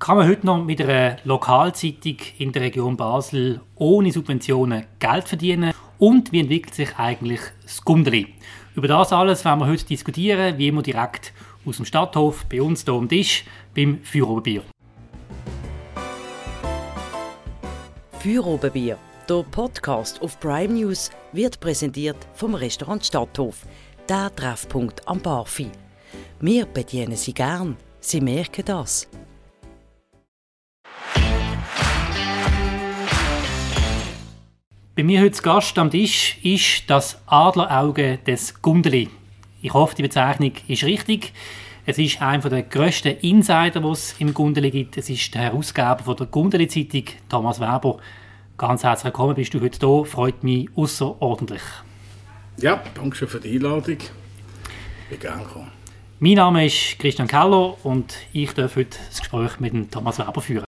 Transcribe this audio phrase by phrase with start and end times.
[0.00, 5.74] Kann man heute noch mit einer Lokalzeitung in der Region Basel ohne Subventionen Geld verdienen?
[5.98, 8.28] Und wie entwickelt sich eigentlich das Gundeli?
[8.74, 11.34] Über das alles werden wir heute diskutieren, wie immer direkt
[11.66, 13.44] aus dem Stadthof bei uns hier am Tisch
[13.76, 14.62] beim Feuerobenbier.
[18.20, 18.96] Feuerobenbier,
[19.28, 23.66] der Podcast auf Prime News, wird präsentiert vom Restaurant Stadthof,
[24.08, 25.68] der Treffpunkt am Barfi.
[26.40, 29.06] Wir bedienen Sie gern, Sie merken das.
[35.00, 39.08] Bei mir heute Gast am Tisch ist das Adlerauge des Gundeli.
[39.62, 41.32] Ich hoffe, die Bezeichnung ist richtig.
[41.86, 44.98] Es ist einer der grössten Insider, die es im Gundeli gibt.
[44.98, 47.96] Es ist der Herausgeber von der Gundeli-Zeitung, Thomas Weber.
[48.58, 50.04] Ganz herzlich willkommen, bist du heute da.
[50.04, 51.62] Freut mich außerordentlich.
[52.58, 53.96] Ja, danke schön für die Einladung.
[53.96, 55.72] Ich bin gerne gekommen.
[56.18, 60.42] Mein Name ist Christian Keller und ich darf heute das Gespräch mit dem Thomas Weber
[60.42, 60.69] führen.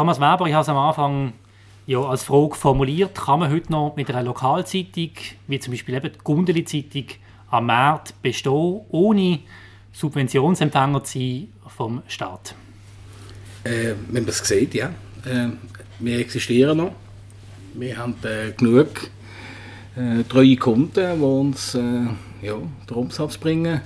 [0.00, 1.34] Thomas Weber, ich habe es am Anfang
[1.86, 5.10] ja, als Frage formuliert, kann man heute noch mit einer Lokalzeitung,
[5.46, 7.04] wie zum Beispiel eben die Gundeli-Zeitung,
[7.50, 9.40] am Markt bestehen, ohne
[9.92, 12.54] Subventionsempfänger zu sein vom Staat?
[13.64, 14.86] Äh, wenn man es sieht, ja.
[15.26, 15.48] Äh,
[15.98, 16.92] wir existieren noch.
[17.74, 19.10] Wir haben äh, genug
[19.96, 21.80] äh, treue Kunden, die uns äh,
[22.40, 22.54] ja,
[22.88, 23.82] den Umsatz bringen.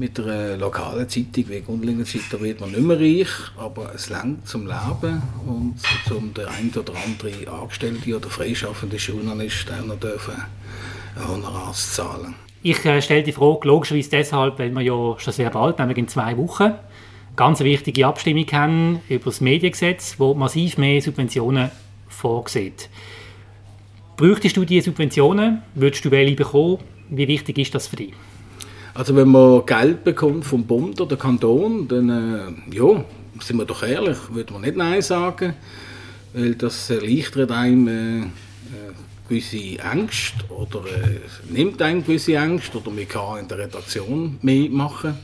[0.00, 4.48] Mit einer lokalen Zeitung wie Gundlinger Zeitung wird man nicht mehr reich, aber es langt
[4.48, 5.74] zum Leben und
[6.08, 10.36] zum der ein oder andere Angestellte oder freischaffende Journalist auch noch dürfen
[11.28, 12.34] Honorar zahlen.
[12.62, 16.08] Ich äh, stelle die Frage logischerweise deshalb, weil wir ja schon sehr bald, nämlich in
[16.08, 16.72] zwei Wochen,
[17.36, 21.70] ganz wichtige Abstimmung haben über das Mediengesetz, wo massiv mehr Subventionen
[22.08, 22.88] vorsieht.
[24.16, 25.60] Bräuchtest du diese Subventionen?
[25.74, 26.78] Würdest du welche bekommen?
[27.10, 28.14] Wie wichtig ist das für dich?
[29.00, 32.10] Also wenn man Geld bekommt vom Bund oder Kanton, dann
[32.70, 33.02] äh, ja,
[33.40, 35.54] sind wir doch ehrlich, würde man nicht Nein sagen,
[36.34, 38.26] weil das erleichtert einem äh, äh
[39.26, 41.18] gewisse Angst oder äh,
[41.50, 45.16] nimmt einem gewisse Angst oder man kann in der Redaktion mehr machen.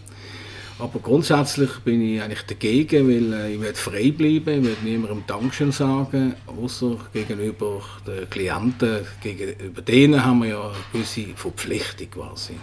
[0.78, 5.24] Aber grundsätzlich bin ich eigentlich dagegen, weil äh, ich will frei bleiben, ich will niemandem
[5.26, 12.54] Dankeschön sagen, außer gegenüber den Klienten, gegenüber denen haben wir ja eine gewisse Verpflichtung quasi.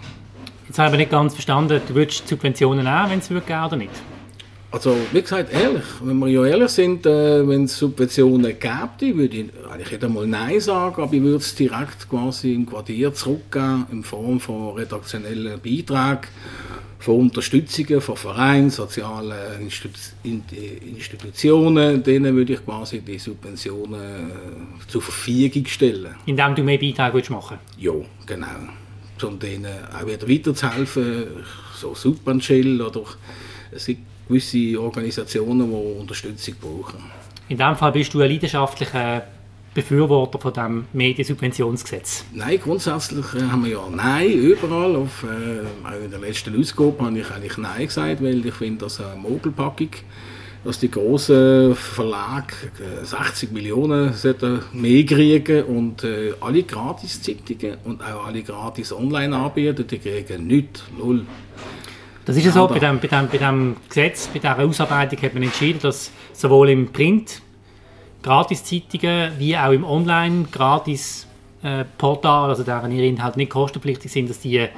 [0.68, 3.92] Jetzt habe ich nicht ganz verstanden, du würdest Subventionen nehmen, wenn es geben oder nicht?
[4.74, 9.38] Also, wie gesagt, ehrlich, wenn wir ja ehrlich sind, äh, wenn es Subventionen gäbe, würde
[9.38, 13.86] ich eigentlich nicht einmal Nein sagen, aber ich würde es direkt quasi im Quartier zurückgeben,
[13.92, 16.28] in Form von redaktionellen Beiträgen,
[16.98, 25.04] von Unterstützungen von Vereinen, sozialen Institu Institutionen, denen würde ich quasi die Subventionen äh, zur
[25.04, 26.16] Verfügung stellen.
[26.26, 27.94] Indem du mehr Beiträge machen Ja,
[28.26, 28.48] genau
[29.24, 31.28] um denen auch wieder weiterzuhelfen,
[31.76, 33.04] so Supernchill oder
[33.72, 37.04] es gibt gewisse Organisationen, die Unterstützung brauchen.
[37.50, 39.24] In diesem Fall bist du ein leidenschaftlicher
[39.74, 42.26] Befürworter von dem Mediensubventionsgesetz?
[42.34, 44.96] Nein, grundsätzlich äh, haben wir ja Nein überall.
[44.96, 48.86] Auf, äh, auch in der letzten Ausgabe habe ich eigentlich Nein gesagt, weil ich finde,
[48.86, 49.90] dass eine Mogelpackung
[50.64, 52.56] dass die großen Verlage
[53.04, 54.14] 60 äh, Millionen
[54.74, 61.26] mehr kriegen und äh, alle Gratis-Zeitungen und auch alle gratis Online-Anbieter, die kriegen nichts, null.
[62.26, 65.34] Das ist ja so, bei dem, bei, dem, bei dem Gesetz, bei dieser Ausarbeitung hat
[65.34, 67.42] man entschieden, dass sowohl im Print
[68.22, 74.70] Gratis-Zeitungen wie auch im Online-Gratis-Portal, also deren ihre Inhalte nicht kostenpflichtig sind, dass die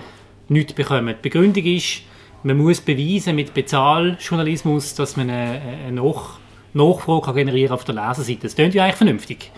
[0.47, 1.13] nichts bekommen.
[1.19, 2.02] Die Begründung ist,
[2.45, 6.38] man muss beweisen mit Bezahljournalismus, dass man eine, eine Nach
[6.73, 8.41] Nachfrage kann generieren auf der Leserseite.
[8.44, 9.51] Das klingt ja eigentlich vernünftig.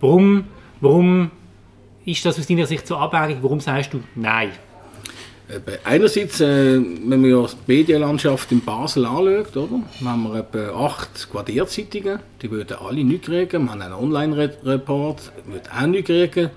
[0.00, 0.46] Warum,
[0.80, 1.30] warum
[2.04, 3.38] ist das aus deiner Sicht so abhängig?
[3.40, 4.50] Warum sagst du Nein?
[5.84, 9.82] Einerseits, äh, wenn man ja die Medienlandschaft in Basel anschaut, oder?
[10.04, 13.64] haben wir etwa acht Quartierzeitungen, die würden alle nichts kriegen.
[13.64, 16.50] Wir haben einen Online-Report, würde auch nichts kriegen.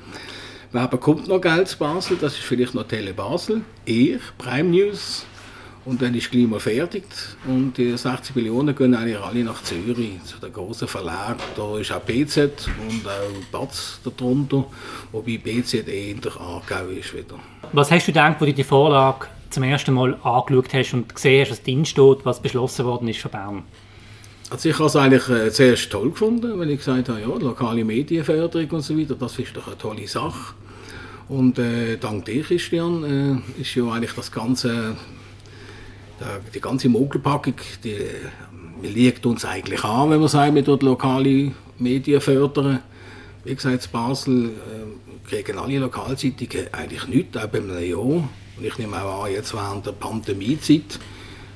[0.72, 2.18] Wer bekommt noch Geld zu Basel?
[2.20, 5.26] Das ist vielleicht noch Tele Basel, ich, Prime News,
[5.88, 7.04] und dann ist mal fertig.
[7.48, 11.38] Und die 60 Millionen gehen eigentlich alle nach Zürich, zu den großen Verlag.
[11.56, 14.66] Da ist auch BZ und auch Batz darunter,
[15.14, 17.40] wobei BZ eh in der Aargau ist wieder.
[17.72, 21.42] Was hast du gedacht, wo du die Vorlage zum ersten Mal angeschaut hast und gesehen
[21.42, 23.64] hast, was drin steht, was beschlossen worden ist von Bern?
[24.50, 27.86] Also ich habe es eigentlich äh, zuerst toll gefunden, weil ich gesagt habe, ja, lokale
[27.86, 30.54] Medienförderung und so weiter, das ist doch eine tolle Sache.
[31.30, 34.96] Und äh, dank dir, Christian, äh, ist ja eigentlich das ganze
[36.54, 37.98] die ganze Mogelpackung, die
[38.82, 42.80] liegt uns eigentlich an, wenn wir sagen, wir dort lokale Medien fördern.
[43.44, 48.00] Wie gesagt, in Basel äh, kriegen alle Lokalzeitungen eigentlich nichts, auch beim Jahr.
[48.00, 48.30] Und
[48.62, 51.00] ich nehme auch an, jetzt während der Pandemiezeit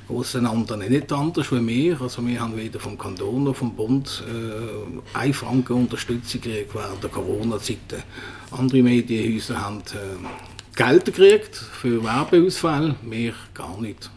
[0.07, 2.01] auseinander nicht anders wie wir.
[2.01, 7.01] Also wir haben weder vom Kanton noch vom Bund äh, eine Franken Unterstützung gekriegt während
[7.01, 8.03] der Corona-Zeit.
[8.51, 14.09] Andere Medienhäuser haben äh, Geld gekriegt für Werbeausfälle, wir gar nicht.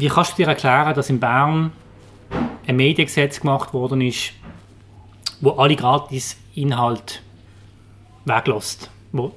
[0.00, 1.72] Wie kannst du dir erklären, dass in Bern
[2.66, 4.32] ein Mediengesetz gemacht worden ist,
[5.42, 7.22] wo alle gratis Inhalt
[8.24, 9.34] weglässt, wo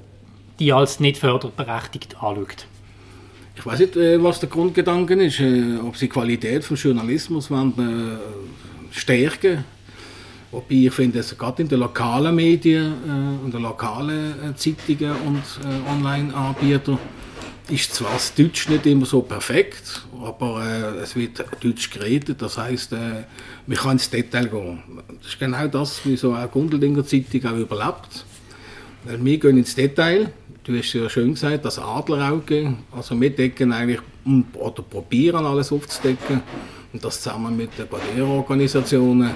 [0.58, 2.66] die als nicht förderberechtigt anschaut?
[3.56, 7.50] Ich weiß nicht, äh, was der Grundgedanke ist, äh, ob sie die Qualität des Journalismus
[7.50, 9.64] wollen, äh, stärken
[10.50, 12.94] Wobei ich finde, dass gerade in den lokalen Medien
[13.44, 15.42] und den lokalen Zeitungen und
[15.90, 16.96] Online-Anbietern
[17.68, 22.58] ist zwar das Deutsch nicht immer so perfekt, aber äh, es wird Deutsch geredet, das
[22.58, 23.24] heißt, äh,
[23.66, 24.82] man kann ins Detail gehen.
[25.20, 28.24] Das ist genau das, wie so eine Gundeldinger Zeitung auch überlebt.
[29.04, 30.32] Weil wir gehen ins Detail,
[30.64, 34.00] du hast ja schön gesagt, das Adlerauge, also wir decken eigentlich
[34.54, 36.42] oder probieren alles aufzudecken
[36.92, 39.30] und das zusammen mit den Barriereorganisationen.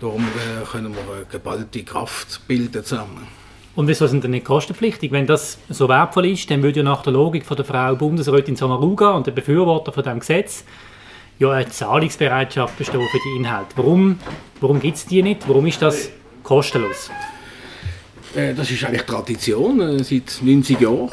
[0.00, 3.39] Darum äh, können wir eine geballte Kraft bilden zusammen.
[3.80, 5.10] Und wieso sind denn nicht kostenpflichtig?
[5.10, 8.54] Wenn das so wertvoll ist, dann würde ja nach der Logik von der Frau Bundesrätin
[8.54, 10.64] Sommaruga und der Befürworter von dem Gesetz
[11.38, 13.74] ja eine Zahlungsbereitschaft bestehen für die Inhalte.
[13.76, 14.18] Warum,
[14.60, 15.48] warum gibt es die nicht?
[15.48, 16.10] Warum ist das
[16.42, 17.10] kostenlos?
[18.34, 19.80] Äh, das ist eigentlich Tradition.
[19.80, 21.08] Äh, seit 90 Jahren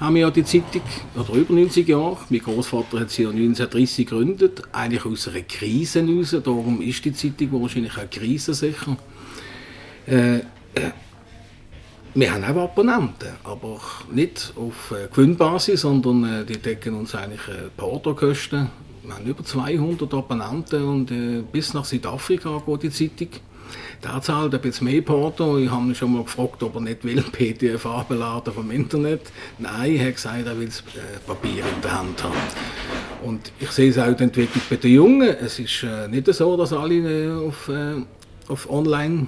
[0.00, 0.82] haben wir ja die Zeitung,
[1.14, 2.18] oder über 90 Jahre.
[2.28, 6.34] Mein Großvater hat sie ja 1930 gegründet, eigentlich aus einer Krise heraus.
[6.42, 8.96] Darum ist die Zeitung wahrscheinlich auch krisensicher.
[10.08, 10.40] Äh, äh,
[12.14, 13.80] wir haben auch Abonnenten, aber
[14.12, 18.70] nicht auf äh, Gewinnbasis, sondern äh, die decken uns eigentlich äh, Portokosten.
[19.02, 23.28] Wir haben über 200 Abonnenten und äh, bis nach Südafrika geht die Zeitung.
[24.04, 25.58] Der zahlt ein bisschen mehr Porto.
[25.58, 29.22] Ich habe ihn schon mal gefragt, ob er nicht will, PDF abladen vom Internet.
[29.58, 32.34] Nein, er hat gesagt, er will das äh, Papier in der Hand haben.
[33.24, 35.28] Und ich sehe es auch die Entwicklung bei den Jungen.
[35.28, 38.02] Es ist äh, nicht so, dass alle äh, auf, äh,
[38.46, 39.26] auf Online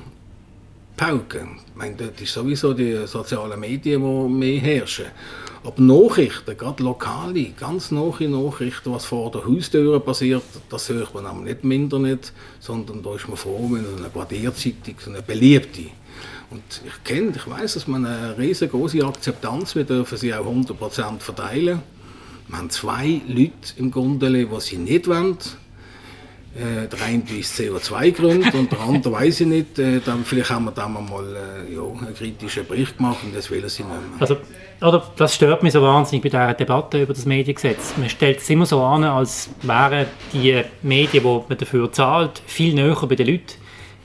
[0.97, 1.66] pauken.
[1.76, 5.05] Meine, das ist sowieso die sozialen Medien, die mehr herrschen.
[5.62, 11.26] Aber Nachrichten, gerade lokale, ganz neue Nachrichten, was vor der Haustür passiert, das hört man
[11.26, 15.82] auch nicht im Internet, sondern da ist man froh, wenn eine Quartierzeitung, so eine beliebte.
[16.50, 21.20] Und ich kenne, ich weiß, dass man eine riesengroße Akzeptanz, wir dürfen sie auch 100%
[21.20, 21.82] verteilen.
[22.49, 25.37] Wir haben zwei Leute im Grunde, die sie nicht wollen.
[26.56, 29.79] Äh, der eine ist CO2-Grund und der andere weiß ich nicht.
[29.79, 33.50] Äh, dann, vielleicht haben wir da mal äh, ja, einen kritischen Bericht gemacht und das
[33.50, 33.99] will sie nicht mehr.
[34.19, 34.38] Also,
[34.81, 37.94] oder, das stört mich so wahnsinnig bei dieser Debatte über das Mediengesetz.
[37.99, 42.75] Man stellt es immer so an, als wären die Medien, die man dafür zahlt, viel
[42.75, 43.53] näher bei den Leuten.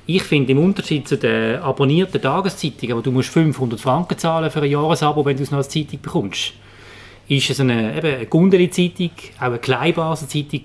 [0.06, 4.62] Ich finde, im Unterschied zu den abonnierten Tageszeitungen, wo du musst 500 Franken zahlen für
[4.62, 6.54] ein Jahresabo, wenn du es noch als Zeitung bekommst,
[7.30, 10.64] ist es eine, eben eine Gundeli-Zeitung, auch eine Kleinbasen-Zeitung,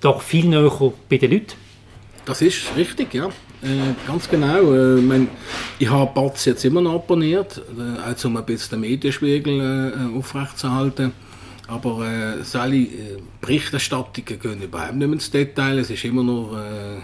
[0.00, 0.70] doch viel näher
[1.08, 1.54] bei den Leuten.
[2.24, 3.28] Das ist richtig, ja.
[3.62, 4.72] Äh, ganz genau.
[4.72, 5.28] Äh, mein,
[5.78, 10.16] ich habe Batz jetzt immer noch abonniert, äh, also um ein bisschen den Medienspiegel äh,
[10.16, 11.12] aufrechtzuerhalten.
[11.66, 15.78] Aber äh, solche äh, Berichterstattungen gehen überhaupt nicht mehr ins Detail.
[15.78, 17.00] Es ist immer noch äh,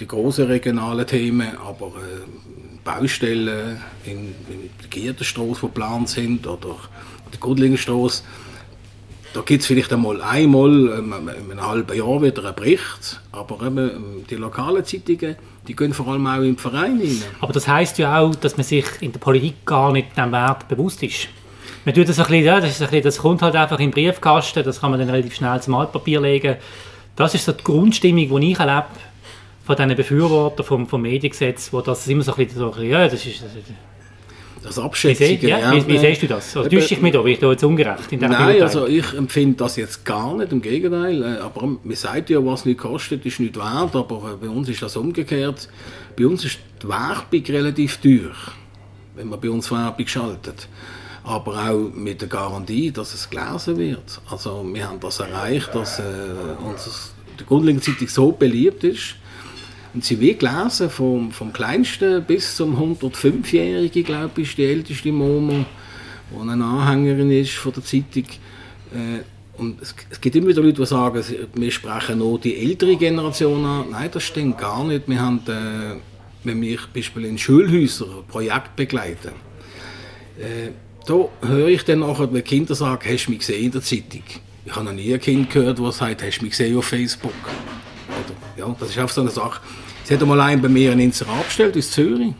[0.00, 6.76] die großen regionalen Themen, aber äh, Baustellen in, in der Gierdenstraße, die geplant sind, oder
[7.32, 8.22] die Gudlingenstraße,
[9.34, 13.66] da gibt es vielleicht einmal einmal ähm, in einem halben Jahr wieder einen Bericht, aber
[13.66, 15.36] eben, ähm, die lokalen Zeitungen,
[15.66, 17.22] die gehen vor allem auch im Verein rein.
[17.40, 20.68] Aber das heißt ja auch, dass man sich in der Politik gar nicht dem Wert
[20.68, 21.28] bewusst ist.
[21.84, 24.64] Man tut das, ein bisschen, das, ist ein bisschen, das kommt halt einfach im Briefkasten,
[24.64, 26.56] das kann man dann relativ schnell zum Altpapier legen.
[27.16, 28.86] Das ist so die Grundstimmung, die ich erlebe
[29.66, 33.26] von diesen Befürwortern vom, vom Mediengesetz, wo das immer so ein bisschen so, ja, das
[33.26, 33.64] ist, das ist
[34.64, 35.42] das Abschätzige.
[35.42, 36.56] Wie, ja, wie, wie siehst du das?
[36.56, 39.56] Also, täuscht dich mich da, bin ich da jetzt ungerecht in Nein, also ich empfinde
[39.58, 41.22] das jetzt gar nicht, im Gegenteil.
[41.22, 44.68] Äh, aber man sagt ja, was nicht kostet, ist nicht wert, aber äh, bei uns
[44.68, 45.68] ist das umgekehrt.
[46.16, 48.32] Bei uns ist die Werbung relativ teuer,
[49.14, 50.68] wenn man bei uns Werbung schaltet.
[51.24, 54.20] Aber auch mit der Garantie, dass es gelesen wird.
[54.30, 56.02] Also wir haben das erreicht, dass äh,
[56.66, 56.90] unser,
[57.38, 59.16] die Grundlegenzeitung so beliebt ist,
[59.94, 65.12] und sie wird gelesen, vom, vom kleinsten bis zum 105-jährigen, glaube ich, ist die älteste
[65.12, 65.64] Momo,
[66.30, 68.24] die eine Anhängerin ist von der Zeitung.
[68.92, 69.22] Äh,
[69.56, 71.22] und es, es, gibt immer wieder Leute, die sagen,
[71.54, 73.90] wir sprechen nur die ältere Generation an.
[73.92, 75.08] Nein, das stimmt gar nicht.
[75.08, 76.00] Wir haben, äh,
[76.42, 79.30] wenn wir beispielsweise in Schulhäusern ein Projekt begleiten,
[80.40, 80.70] äh,
[81.06, 84.24] da höre ich dann nachher, wenn Kinder sagen, hast du mich gesehen in der Zeitung?
[84.66, 87.32] Ich habe noch nie ein Kind gehört, das sagt, hast du mich gesehen auf Facebook?
[88.08, 89.60] Oder, ja, das ist auch so eine Sache.
[90.04, 92.34] Sie hat einmal einen bei mir ein Inserat abgestellt aus Zürich.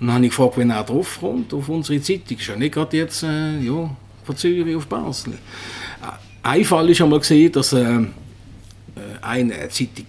[0.00, 2.36] Und dann habe ich gefragt, wenn er drauf kommt, auf unsere Zeitung.
[2.36, 3.88] Ist ja nicht gerade jetzt äh, ja,
[4.24, 5.34] von Zürich auf Basel.
[5.34, 6.06] Äh,
[6.42, 8.06] ein Fall ist einmal gesehen, dass äh, äh,
[9.20, 10.06] eine Zeitung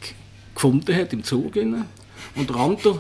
[0.56, 1.56] gefunden hat im Zug.
[1.56, 1.86] Rein.
[2.36, 3.00] Und der andere,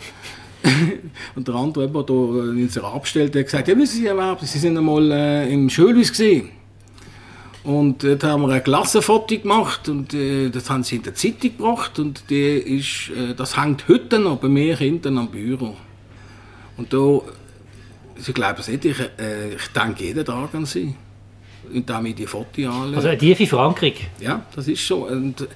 [1.35, 2.13] und der andere, der da
[2.51, 6.09] in sich abstellt, hat gesagt, ja, wissen Sie, Herr Sie sind einmal äh, im Schulhaus
[6.09, 6.49] gesehen.
[7.63, 11.57] Und dort haben wir ein Klassenfoto gemacht und äh, das haben sie in der Zeitung
[11.57, 15.75] gebracht und die ist, äh, das hängt heute noch bei mir hinten am Büro.
[16.75, 17.21] Und da,
[18.17, 20.93] Sie glauben es nicht, ich, äh, ich denke jeden Tag an sie.
[21.73, 22.95] Und damit die Fotos anschaue.
[22.95, 23.93] Also eine tiefe Verankerung.
[24.19, 25.07] Ja, das ist so.
[25.07, 25.47] Und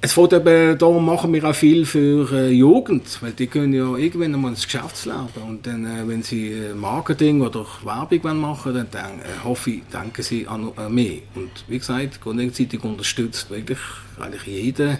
[0.00, 3.96] es fängt eben, darum machen wir auch viel für äh, Jugend, weil die können ja
[3.96, 8.90] irgendwann einmal ins Geschäftsleben und dann, äh, wenn sie äh, Marketing oder Werbung machen dann
[8.90, 11.22] denk, äh, hoffe ich, denken sie an, an mich.
[11.34, 13.78] Und wie gesagt, die Grundzeitung unterstützt wirklich
[14.20, 14.98] eigentlich jeden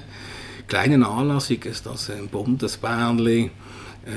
[0.67, 3.50] kleinen Anlass, sei es das ein Bundesbärli,
[4.05, 4.11] äh,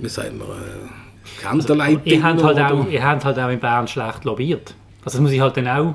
[0.00, 3.86] wie sagen wir, äh, also, ihr, habt halt auch, ihr habt halt auch in Bern
[3.86, 4.74] schlecht lobbyiert.
[5.04, 5.94] Also das muss ich halt dann auch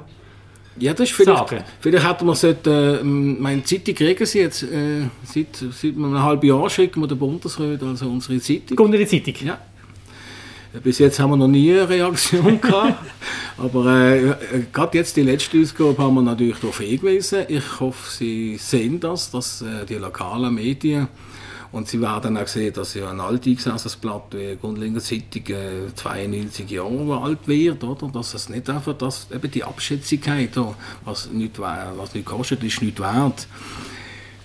[0.79, 1.63] ja, das ist vielleicht, sagen.
[1.79, 6.45] vielleicht hätten wir sollte, äh, meine Zeitung kriegen sie jetzt, äh, seit, seit einem halben
[6.47, 8.91] Jahr schicken wir den Bundesrat, also unsere Zeitung.
[8.91, 9.47] Die Zeitung?
[9.47, 9.59] Ja.
[10.81, 13.05] Bis jetzt haben wir noch nie eine Reaktion gehabt,
[13.59, 14.35] aber äh, äh,
[14.73, 17.45] gerade jetzt die letzte Ausgabe haben wir natürlich darauf hingewiesen.
[17.47, 21.09] Ich hoffe, Sie sehen das, dass äh, die lokalen Medien
[21.73, 26.69] und sie werden auch sehen, dass ja ein alteingesessenes Blatt wie Grundlegende Zeitung äh, 92
[26.69, 28.09] Jahre alt wird, oder?
[28.09, 30.51] Dass es nicht einfach, dass eben die Abschätzigkeit,
[31.03, 33.47] was nicht, was nicht kostet, ist nicht wert.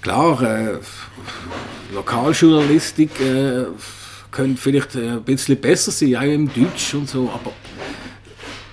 [0.00, 0.78] Klar, äh,
[1.92, 3.64] Lokaljournalistik äh,
[4.30, 7.52] könnte vielleicht äh, ein bisschen besser sein, auch im Deutsch und so, aber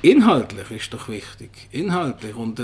[0.01, 1.49] inhaltlich ist doch wichtig.
[1.71, 2.33] Inhaltlich.
[2.33, 2.63] Und, äh,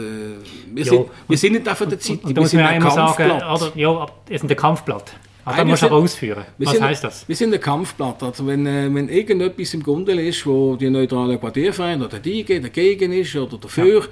[0.73, 3.41] wir, sind, wir sind nicht einfach der Zeitung, wir sind ein Kampfblatt.
[3.41, 5.15] Sagen, oder, ja, wir sind ein Kampfblatt.
[5.43, 6.45] Ah, da musst du aber ausführen.
[6.57, 7.27] Was sind, heißt das?
[7.27, 8.21] Wir sind ein Kampfblatt.
[8.23, 13.11] Also wenn, äh, wenn irgendetwas im Grunde ist, wo die neutrale Quartierverein oder die dagegen
[13.13, 14.07] ist oder dafür, ja.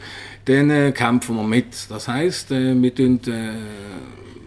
[0.45, 1.89] dann äh, kämpfen wir mit.
[1.89, 3.51] Das heißt, äh, wir tun äh,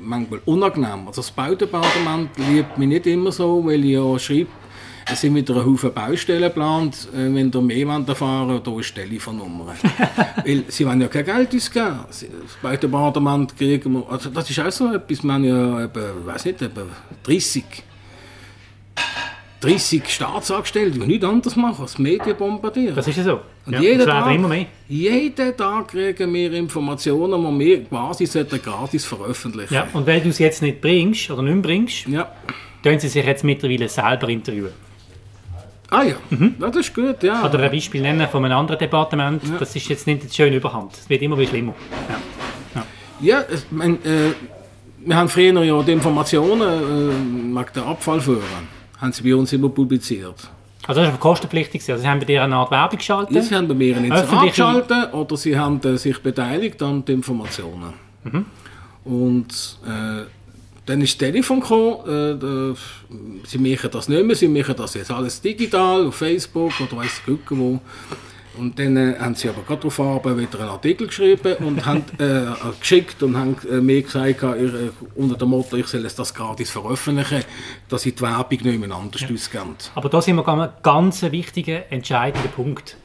[0.00, 1.06] manchmal unangenehm.
[1.06, 4.48] Also das Baudepartement liebt mich nicht immer so, weil ich ja schreibe,
[5.10, 7.08] es sind wieder ein Haufen Baustellen geplant.
[7.14, 9.74] Äh, wenn ihr mehr erfahren da ist Telefonnummer.
[10.44, 12.00] Weil sie wollen ja kein Geld ausgeben.
[12.06, 12.26] Das
[12.62, 16.62] Baudepartement kriegen wir, also das ist auch so etwas, wir haben ja, eben, weiß nicht,
[16.62, 16.88] eben
[17.22, 17.64] 30
[19.62, 22.96] 30 Staatsangestellte, die nichts anderes machen als Medien bombardieren.
[22.96, 23.40] Das ist ja so.
[23.64, 24.66] Und ja, jeden, Tag, immer mehr.
[24.88, 28.26] jeden Tag kriegen wir Informationen, die wir quasi
[28.58, 32.32] gratis veröffentlichen Ja, und weil du es jetzt nicht bringst oder nicht bringst, ja.
[32.82, 34.72] tun sie sich jetzt mittlerweile selber interviewen.
[35.92, 36.54] Ah ja, mhm.
[36.58, 37.44] ja, das ist gut, ja.
[37.44, 39.58] Oder ein Beispiel nennen von einem anderen Departement, ja.
[39.58, 41.74] das ist jetzt nicht jetzt schön überhand, es wird immer wieder schlimmer.
[42.08, 42.80] Ja,
[43.20, 43.38] ja.
[43.38, 44.32] ja ich mein, äh,
[45.04, 48.40] wir haben früher ja die Informationen äh, wegen der Abfallführer,
[49.02, 50.48] haben sie bei uns immer publiziert.
[50.86, 53.36] Also das ist kostenpflichtig, also sie haben bei dir eine Art Werbung geschaltet?
[53.36, 57.04] Ja, sie haben bei mir eine Inserat geschaltet oder sie haben äh, sich beteiligt an
[57.04, 57.92] den Informationen.
[58.24, 58.46] Mhm.
[59.04, 60.24] Und äh,
[60.86, 65.10] dann ist das Telefon gekommen, äh, sie machen das nicht mehr, sie machen das jetzt
[65.10, 67.80] alles digital, auf Facebook oder weiss ich wo.
[68.58, 72.04] Und dann äh, haben sie aber gerade darauf Abend wieder einen Artikel geschrieben und haben
[72.18, 76.34] äh, geschickt und haben äh, mir gesagt, äh, unter dem Motto, ich soll es das
[76.34, 77.44] gratis veröffentlichen,
[77.88, 79.28] dass ich die Werbung nicht mehr anders ja.
[79.32, 79.76] ausgeben.
[79.94, 82.96] Aber da sind wir ein ganz wichtiger, entscheidender Punkt.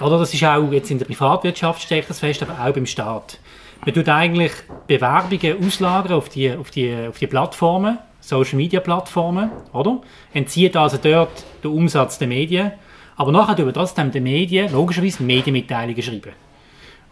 [0.00, 3.38] Oder das ist auch jetzt in der Privatwirtschaft, steckt das fest, aber auch beim Staat.
[3.86, 4.50] Man tut eigentlich
[4.88, 10.00] Bewerbungen auslagern auf die, auf die, auf die Plattformen, Social Media Plattformen, oder?
[10.34, 12.72] Entzieht also dort den Umsatz der Medien.
[13.14, 16.32] Aber nachher tun wir trotzdem den Medien logischerweise Medienmitteilungen schreiben.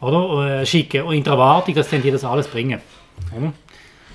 [0.01, 0.63] Oder?
[0.63, 1.09] Äh, schicken.
[1.13, 2.81] in der Erwartung, dass dann die das alles bringen.
[3.37, 3.53] Oder?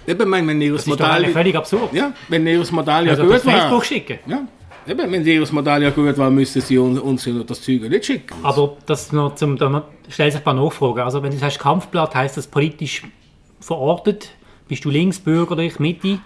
[0.06, 1.94] Eben, wenn ihr das, Modell, ist völlig absurd.
[1.94, 4.20] Ja, wenn ihr das Modell ja also gut Facebook schicken.
[4.26, 4.42] Ja.
[4.90, 8.34] Eben, wenn das Modell ja gut war, müssten sie uns, uns das Zeug nicht schicken.
[8.42, 11.02] Aber das noch zum, da stellt sich ein paar Nachfragen.
[11.02, 13.04] Also wenn du sagst Kampfblatt, heißt das politisch
[13.60, 14.32] verortet?
[14.68, 16.20] Bist du links, bürgerlich, Mitte?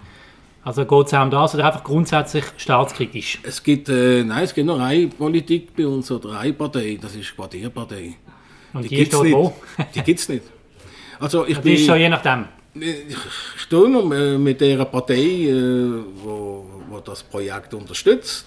[0.63, 3.39] Also geht es auch um das oder einfach grundsätzlich staatskritisch?
[3.43, 7.15] Es gibt, äh, nein, es gibt noch eine Politik bei uns oder eine Partei, das
[7.15, 8.13] ist die Quartierpartei.
[8.72, 9.34] Und die, die gibt's nicht.
[9.34, 9.53] wo?
[9.93, 10.46] die gibt es nicht.
[11.20, 12.46] Also ich das bin, ist schon je nachdem.
[12.75, 13.17] Ich
[13.58, 15.89] stehe immer äh, mit dieser Partei, äh,
[16.24, 18.46] wo wo das Projekt unterstützt,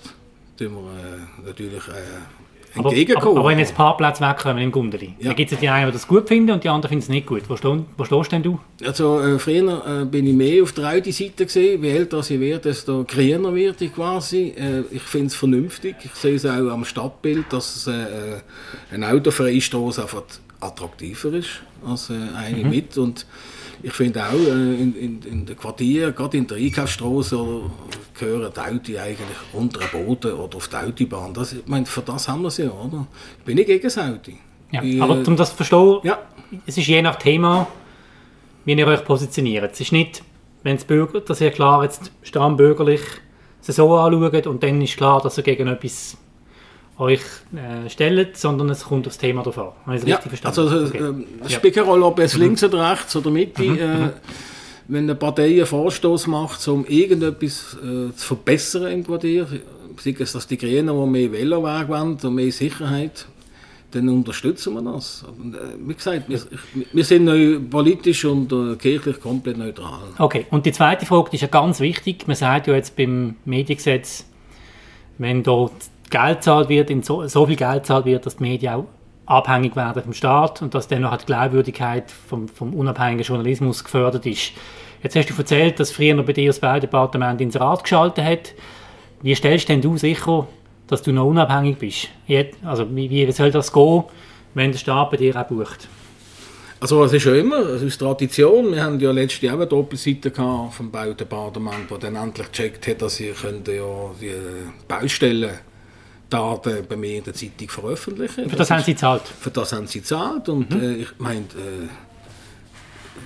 [0.58, 3.16] tun wir äh, natürlich äh, entgegenkommen.
[3.16, 5.28] Aber, aber, aber wenn jetzt Parkplätze wegkommen im Gundeli, ja.
[5.28, 7.26] dann gibt es die einen, die das gut finden und die anderen finden es nicht
[7.26, 7.42] gut.
[7.48, 8.58] Wo, stehst, wo stehst denn du?
[8.84, 11.82] Also äh, früher äh, bin ich mehr auf der Audi-Seite gesehen.
[11.82, 14.54] Wie älter ich werde, desto grüner werde ich quasi.
[14.56, 15.96] Äh, ich finde es vernünftig.
[16.04, 18.40] Ich sehe es auch am Stadtbild, dass es, äh,
[18.92, 20.22] eine autofreie Straße einfach
[20.66, 22.70] attraktiver ist als äh, eine mhm.
[22.70, 22.98] mit.
[22.98, 23.26] Und
[23.82, 27.38] ich finde auch, äh, in, in, in den Quartieren, gerade in der Einkaufsstraße,
[28.18, 31.34] gehören die Autos eigentlich unter den Boden oder auf die Autobahn.
[31.34, 33.06] Das, ich meine, für das haben wir sie ja, oder?
[33.38, 34.32] Ich bin nicht gegen das Auto.
[34.72, 36.18] Ja, Ich, aber äh, um das zu verstehen, ja,
[36.66, 37.66] es ist je nach Thema,
[38.64, 39.72] wie ihr euch positioniert.
[39.72, 40.22] Es ist nicht,
[40.62, 43.00] wenn es Bürger, dass ihr klar jetzt stramm bürgerlich
[43.68, 46.16] es so anschaut und dann ist klar, dass ihr gegen etwas
[46.98, 47.20] euch
[47.54, 49.72] äh, stellt, sondern es kommt aufs Thema drauf an.
[49.84, 50.60] Habe ich das ja richtig verstanden?
[50.60, 51.04] also es Okay.
[51.04, 54.10] ähm, spielt keine Rolle, ob es links oder rechts oder Mitte, äh,
[54.88, 59.46] wenn eine Partei einen Vorstoß macht, um irgendetwas äh, zu verbessern im Quartier,
[59.98, 63.26] sei es, dass die Grünen, die mehr Veloweg wollen und mehr Sicherheit,
[63.90, 65.24] dann unterstützen wir das.
[65.38, 66.40] Und, äh, wie gesagt, wir,
[66.92, 70.00] wir sind neu politisch und äh, kirchlich komplett neutral.
[70.18, 72.26] Okay, und die zweite Frage die ist ja ganz wichtig.
[72.26, 74.24] Man sagt ja jetzt beim Mediengesetz,
[75.18, 75.72] wenn dort
[76.10, 78.86] Geld zahlt wird, in so, so viel Geld zahlt wird, dass die Medien auch
[79.26, 84.24] abhängig werden vom Staat und dass dann noch die Glaubwürdigkeit vom, vom unabhängigen Journalismus gefördert
[84.24, 84.52] ist.
[85.02, 88.54] Jetzt hast du erzählt, dass früher noch bei dir das Baudepartement ins Rat geschaltet hat.
[89.22, 90.46] Wie stellst denn du sicher,
[90.86, 92.08] dass du noch unabhängig bist?
[92.64, 94.04] Also wie, wie soll das gehen,
[94.54, 95.88] wenn der Staat bei dir auch bucht?
[96.78, 98.72] Also es ist ja immer, es ist Tradition.
[98.72, 103.02] Wir haben ja letztes Jahr eine Doppelseite gehabt vom Baudepartement, der dann endlich gecheckt hat,
[103.02, 103.34] dass sie ja
[104.20, 104.32] die
[106.30, 108.48] Baustellendaten bei mir in der Zeitung veröffentlichen.
[108.50, 109.22] Für das haben ist- sie gezahlt.
[109.40, 111.88] Für das haben sie gezahlt und äh, ich meine, äh,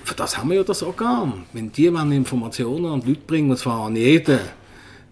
[0.03, 1.43] für das haben wir ja das Organ.
[1.53, 4.39] Wenn die wollen Informationen an die Leute bringen, und zwar an jeden,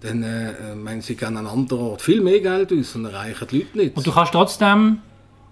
[0.01, 3.47] dann äh, meinen sie gerne an einem anderen Ort viel mehr Geld aus und erreichen
[3.51, 3.97] die Leute nicht.
[3.97, 4.99] Und du kannst trotzdem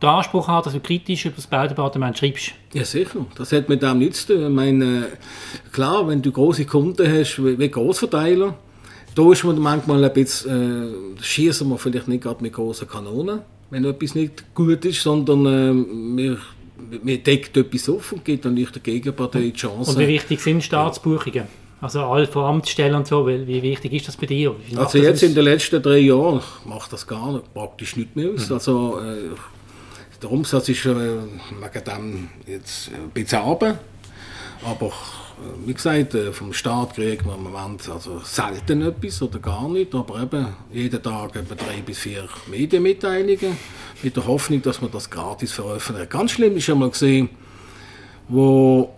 [0.01, 2.51] den Anspruch haben, dass du kritisch über das Baudepartement schreibst.
[2.73, 3.25] Ja, sicher.
[3.35, 4.43] Das hat mit dem nichts zu tun.
[4.43, 8.55] Ich meine, äh, klar, wenn du große Kunden hast, wie, wie Großverteiler,
[9.17, 13.39] da ist man manchmal ein bisschen, äh, schießen wir vielleicht nicht gerade mit großen Kanonen,
[13.71, 16.37] wenn etwas nicht gut ist, sondern äh, wir,
[17.01, 19.91] wir deckt etwas auf und gibt dann nicht der Gegenpartei die Chance.
[19.91, 21.45] Und wie wichtig sind Staatsbuchungen?
[21.81, 24.55] Also alle von Amtsstellen und so, weil wie wichtig ist das bei dir?
[24.75, 28.51] Also jetzt in den letzten drei Jahren macht das gar nicht, praktisch nicht mehr aus.
[28.51, 29.35] Also äh,
[30.21, 33.79] der Umsatz ist äh, wegen dem jetzt ein bisschen runter.
[34.63, 34.91] Aber
[35.65, 39.93] wie gesagt, äh, vom Staat kriegt man im Moment also selten etwas oder gar nicht.
[39.93, 43.57] Aber eben jeden Tag etwa drei bis vier Medienmitteilungen
[44.01, 46.09] mit der Hoffnung, dass man das gratis veröffentlicht.
[46.09, 47.29] Ganz schlimm ist schon mal gesehen,
[48.27, 48.93] wo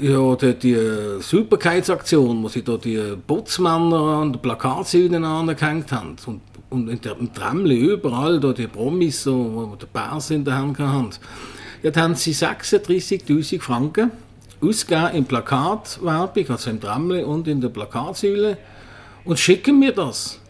[0.00, 0.76] ja, die, die
[1.20, 6.40] Superkeitsaktion, wo sie da die Putzmänner an den Plakatsäulen angehängt haben und,
[6.70, 10.78] und in der, im Tramli überall da die Promis, so, die Bärs in der Hand
[10.78, 11.10] haben,
[11.82, 14.10] ja, da haben sie 36'000 Franken
[14.60, 18.58] ausgegeben in Plakatwerbung, also im Tramli und in der Plakatsäule
[19.24, 20.40] und schicken mir das.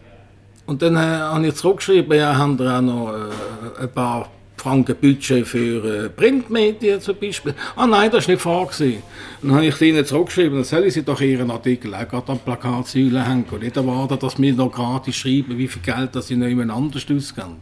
[0.65, 4.95] Und dann äh, habe ich zurückgeschrieben, ja, haben wir auch noch äh, ein paar Franken
[4.95, 7.55] Budget für äh, Printmedien zum Beispiel.
[7.75, 9.01] Ah nein, das war nicht vorgesehen.
[9.41, 12.43] Dann habe ich ihnen zurückgeschrieben, dann sollen sie doch ihren Artikel auch gerade an die
[12.43, 16.35] Plakatsäule hängen und nicht erwarten, dass wir noch gratis schreiben, wie viel Geld das sie
[16.35, 17.57] noch jemand anders ausgeben.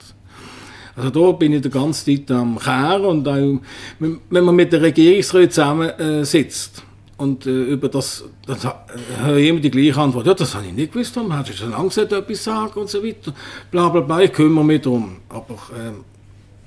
[0.97, 3.59] Also da bin ich die ganze Zeit am Kehren und auch,
[3.99, 6.83] wenn man mit der Regierungsrat zusammen äh, sitzt
[7.17, 8.83] und äh, über das, dann sa-
[9.21, 11.49] äh, höre ich immer die gleiche Antwort, ja, das habe ich nicht gewusst, warum hast
[11.49, 13.31] du schon lange gesagt, etwas sagen und so weiter,
[13.69, 15.55] bla bla bla, ich kümmere mich darum, aber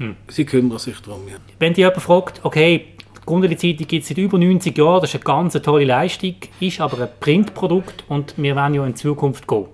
[0.01, 1.35] ähm, sie kümmern sich darum, ja.
[1.59, 2.85] Wenn dich jemand fragt, okay,
[3.16, 6.81] die Gundeli-Zeitung gibt es seit über 90 Jahren, das ist eine ganz tolle Leistung, ist
[6.81, 9.66] aber ein Printprodukt und wir wollen ja in Zukunft gehen.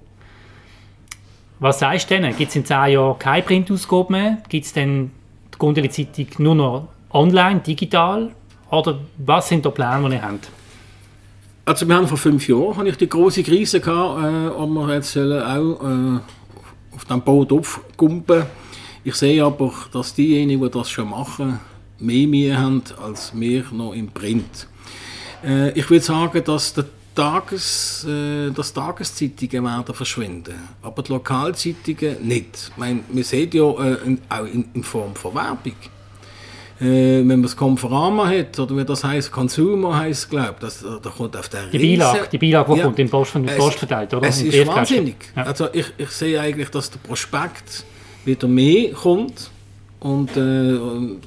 [1.59, 2.37] Was sagst du denen?
[2.37, 4.38] Gibt es in 10 Jahren keine Printausgabe mehr?
[4.49, 5.11] Gibt es dann
[5.55, 8.31] die Gundeli-Zeitung nur noch online, digital?
[8.71, 10.51] Oder was sind da Pläne, die ihr habt?
[11.64, 14.95] Also wir haben vor fünf Jahren hatte ich die große Krise gehabt, äh, ob wir
[14.95, 16.21] jetzt auch äh,
[16.95, 18.45] auf dem Boot aufkumpen.
[19.03, 21.59] Ich sehe aber, dass diejenigen, die das schon machen,
[21.99, 24.69] mehr Mühe haben als wir noch im Print.
[25.42, 26.85] Äh, ich würde sagen, dass der
[27.16, 32.70] Tages, äh, dass Tageszeitungen werden verschwinden, aber die Lokalzeitungen nicht.
[32.70, 35.72] Ich meine, wir sehen ja äh, in, auch in, in Form von Werbung.
[36.79, 41.09] Äh, wenn man das Conforama hat, oder wie das heißt, Consumer heißt glaube ich, da
[41.11, 44.12] kommt auf der Die Beilage, die Beilage, die kommt in Post, in Es- Post verteilt,
[44.12, 44.29] oder?
[44.29, 45.16] Es In ist wahnsinnig.
[45.35, 45.44] Ja.
[45.44, 47.85] Also ich, ich sehe eigentlich, dass der Prospekt
[48.26, 49.50] wieder mehr kommt
[50.00, 51.20] und, äh, und,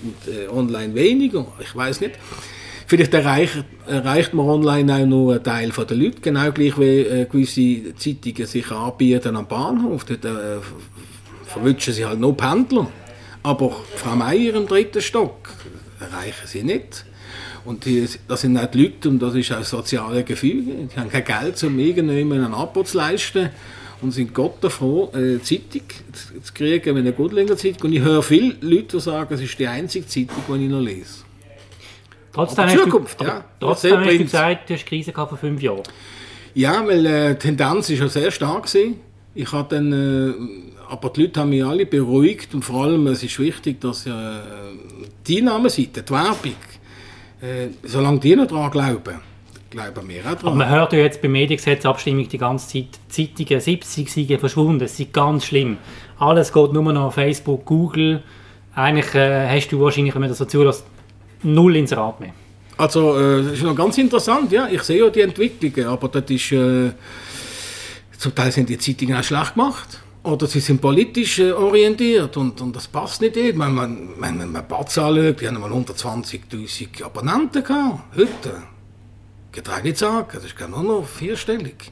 [0.00, 1.44] und äh, online weniger.
[1.60, 2.14] Ich weiß nicht.
[2.88, 7.26] Vielleicht erreicht, erreicht man online auch nur einen Teil der Leute, genau gleich wie äh,
[7.26, 10.06] gewisse Zeitungen sich anbieten am Bahnhof.
[10.06, 10.56] Dort äh,
[11.44, 12.90] verwünschen sie halt nur Pendler.
[13.42, 15.50] Aber Frau Meier im dritten Stock
[16.00, 17.04] erreichen sie nicht.
[17.66, 20.88] Und die, das sind die Leute, und das ist auch soziale Gefüge.
[20.90, 23.50] Die haben kein Geld, um irgendjemandem ein Abo zu leisten.
[24.00, 25.82] Und sind Gott davor, eine Zeitung
[26.42, 27.90] zu- kriegen, eine Gutlinger Zeitung.
[27.90, 30.80] Und ich höre viele Leute, die sagen, es ist die einzige Zeitung, die ich noch
[30.80, 31.27] lese.
[32.32, 33.32] Trotzdem Aber Zukunft, du, ja.
[33.36, 35.82] aber Trotzdem hast du gesagt, du hast Krise gehabt vor fünf Jahren.
[36.54, 39.00] Ja, weil äh, die Tendenz ist ja sehr stark gewesen.
[39.34, 43.22] Ich habe dann, äh, aber die Leute haben mich alle beruhigt und vor allem, es
[43.22, 44.10] ist wichtig, dass äh,
[45.26, 46.56] die Einnahmeseite, die Werbung,
[47.40, 49.20] äh, solange die noch daran glauben,
[49.70, 50.58] glauben wir auch Aber daran.
[50.58, 55.12] man hört ja jetzt bei Mediengesetzabstimmung die ganze Zeit, Zeitungen, 70 sind verschwunden, das ist
[55.12, 55.76] ganz schlimm.
[56.18, 58.22] Alles geht nur noch auf Facebook, Google.
[58.74, 60.84] Eigentlich äh, hast du wahrscheinlich, wenn man das so zulässt,
[61.42, 62.34] null Inserat mehr.
[62.76, 64.68] Also, äh, das ist noch ganz interessant, ja.
[64.70, 66.92] Ich sehe ja die Entwicklungen, aber das ist, äh,
[68.16, 70.00] zum Teil sind die Zeitungen auch schlecht gemacht.
[70.22, 73.36] Oder sie sind politisch äh, orientiert und, und das passt nicht.
[73.36, 78.16] Wenn man, wenn man Batz anschaut, die haben mal 120'000 Abonnenten gehabt.
[78.16, 78.62] Heute.
[79.72, 81.90] Auch nicht sagen, das ist gar nur noch vierstellig.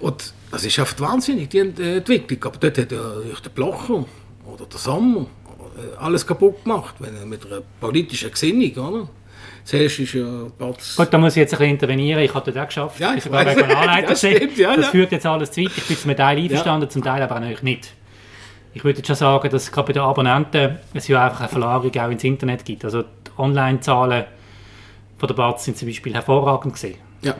[0.00, 2.42] Und das ist oft wahnsinnig, die äh, Entwicklung.
[2.44, 2.98] Aber dort hat ja
[3.44, 4.04] der Blocher
[4.44, 5.26] oder der Sommer
[5.98, 9.08] alles kaputt gemacht, wenn er mit einer politischen Gesinnung, oder?
[9.64, 10.96] Zuerst ist ja Batz...
[10.96, 12.22] Gut, da muss ich jetzt ein bisschen intervenieren.
[12.22, 12.98] Ich habe das auch geschafft.
[12.98, 13.56] Ja, ich ich weiss.
[13.56, 14.08] Regionalleiter.
[14.08, 14.90] Das stimmt, ja, das ja.
[14.90, 15.70] führt jetzt alles zu weit.
[15.76, 17.92] Ich bin zum Teil einverstanden, zum Teil aber auch natürlich nicht.
[18.74, 21.96] Ich würde jetzt schon sagen, dass gerade bei den Abonnenten es ja einfach eine Verlagerung
[21.96, 22.84] auch ins Internet gibt.
[22.84, 24.24] Also die Online-Zahlen
[25.18, 26.96] von der BATS sind zum Beispiel hervorragend gesehen.
[27.22, 27.36] Ja,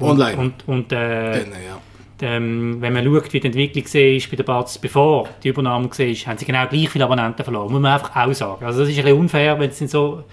[0.00, 0.36] online.
[0.36, 1.78] Und, und äh, Dann, ja.
[2.22, 6.06] Ähm, wenn man schaut, wie die Entwicklung war bei der BATS, bevor die Übernahme war,
[6.06, 7.70] haben sie genau gleich viele Abonnenten verloren.
[7.70, 8.64] Muss man einfach auch sagen.
[8.64, 10.24] Also das ist ein bisschen unfair, wenn es so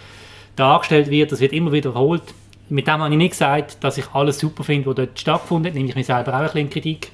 [0.55, 1.31] dargestellt wird.
[1.31, 2.23] Das wird immer wiederholt.
[2.69, 5.75] Mit dem habe ich nicht gesagt, dass ich alles super finde, was dort stattgefunden hat.
[5.75, 7.11] Nehme ich mir selber auch ein bisschen in Kritik.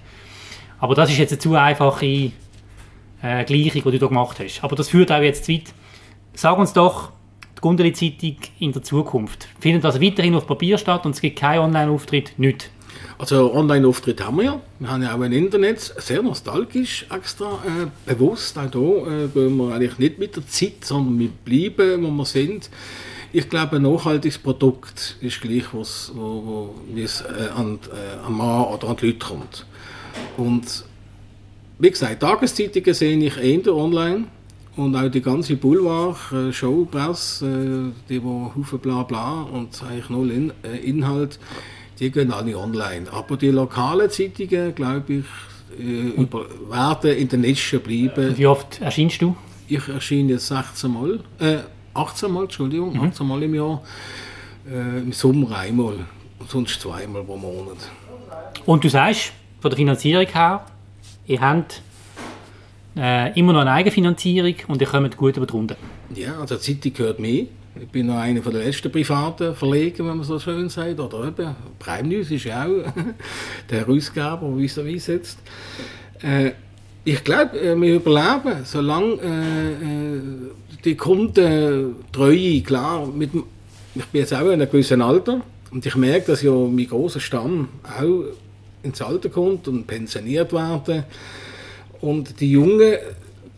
[0.79, 2.31] Aber das ist jetzt eine zu einfache
[3.21, 4.63] äh, Gleichung, die du da gemacht hast.
[4.63, 5.73] Aber das führt auch jetzt zu weit.
[6.33, 7.11] Sag uns doch,
[7.57, 9.49] die Gundeli-Zeitung in der Zukunft.
[9.59, 12.37] Findet das weiterhin auf Papier statt und es gibt keinen Online-Auftritt?
[12.37, 12.69] Nicht.
[13.17, 14.61] Also Online-Auftritt haben wir ja.
[14.79, 18.57] Wir haben ja auch ein Internet, sehr nostalgisch extra, äh, bewusst.
[18.57, 22.25] Auch hier äh, gehen wir eigentlich nicht mit der Zeit, sondern wir bleiben, wo wir
[22.25, 22.69] sind.
[23.31, 28.25] Ich glaube, ein nachhaltiges Produkt ist gleich, was, wo, wo, wie es äh, an, äh,
[28.25, 29.65] an Mann oder an die Leute kommt.
[30.37, 30.85] Und
[31.77, 34.25] wie gesagt, Tageszeitungen sehe ich eher online.
[34.75, 40.09] Und auch die ganze Boulevard, äh, Showpresse, äh, die wo Haufen bla bla und eigentlich
[40.09, 41.37] null in, äh, Inhalt,
[41.99, 43.11] die gehen alle online.
[43.11, 45.25] Aber die lokalen Zeitungen, glaube ich,
[45.79, 48.37] äh, über, werden in der Nische bleiben.
[48.37, 49.35] Wie oft erscheinst du?
[49.67, 51.57] Ich erscheine jetzt 16 Mal, äh,
[51.93, 53.83] 18 Mal, Entschuldigung, 18 Mal im Jahr.
[54.67, 56.05] Äh, Im Sommer einmal
[56.47, 57.77] sonst zweimal pro Monat.
[58.65, 60.65] Und du sagst, von der Finanzierung her,
[61.27, 61.81] ihr habt
[62.95, 65.77] äh, immer noch eine Eigenfinanzierung und ihr kommt gut über die Runde.
[66.13, 67.47] Ja, also die Zeitung gehört mir.
[67.81, 70.99] Ich bin noch einer der letzten privaten Verleger, wenn man so schön sagt.
[70.99, 72.91] Oder eben, Prime News ist ja auch
[73.69, 75.39] der Herausgeber, der vis-à-vis sitzt.
[76.21, 76.51] Äh,
[77.05, 80.21] ich glaube, äh, wir überleben, solange äh, äh,
[80.83, 83.31] die Kundentreue, klar, mit,
[83.95, 87.21] ich bin jetzt auch in einem gewissen Alter und ich merke, dass ja mein großer
[87.21, 88.23] Stamm auch
[88.83, 91.03] ins Alter kommt und pensioniert werden.
[92.01, 92.97] Und die Jungen,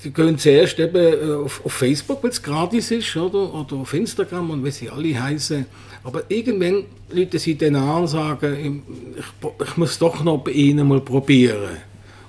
[0.04, 3.54] die gehen zuerst eben äh, auf, auf Facebook, weil es gratis ist, oder?
[3.54, 5.66] oder auf Instagram und wie sie alle heißen.
[6.04, 8.84] Aber irgendwann Leute sie dann an und sagen,
[9.14, 11.78] ich, ich muss doch noch bei ihnen mal probieren.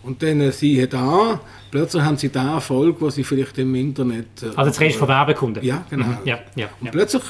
[0.03, 4.27] Und dann äh, siehe da, plötzlich haben sie den Erfolg, was sie vielleicht im Internet...
[4.43, 5.65] äh, Also jetzt redest du von Werbekunden.
[5.65, 6.07] Ja, genau.
[6.07, 6.19] Mhm.
[6.25, 6.93] Ja, ja, Und ja.
[6.93, 7.23] plötzlich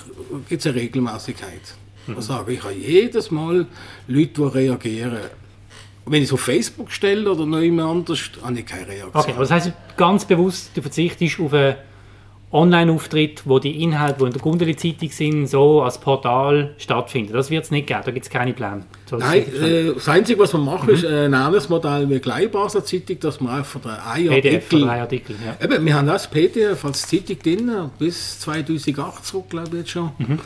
[0.48, 1.60] gibt es eine Regelmäßigkeit.
[2.08, 3.66] Ich sage, ich habe jedes Mal
[4.08, 5.18] Leute, die reagieren.
[6.06, 9.10] Wenn ich es auf Facebook stelle oder noch jemand anders, habe ich keine Reaktion.
[9.14, 11.76] Okay, aber das heisst ganz bewusst, du verzichtest auf einen
[12.50, 17.32] Online-Auftritt, wo die Inhalte, die in der Gundeli-Zeitung sind, so als Portal stattfinden.
[17.32, 18.84] Das wird es nicht geben, da gibt es keine Pläne.
[19.08, 19.64] So Nein, schon.
[19.64, 20.94] äh, das Einzige, was wir machen, Mhm.
[20.94, 24.88] ist ein anderes Modell wie Gleichbasler Zeitung, dass wir einfach PDF Artikel...
[24.90, 25.36] Artikel.
[25.44, 25.64] Ja.
[25.64, 30.10] Eben, wir haben das PDF als Zeitung drin, bis 2008 zurück, glaube ich jetzt schon.
[30.18, 30.38] Mhm.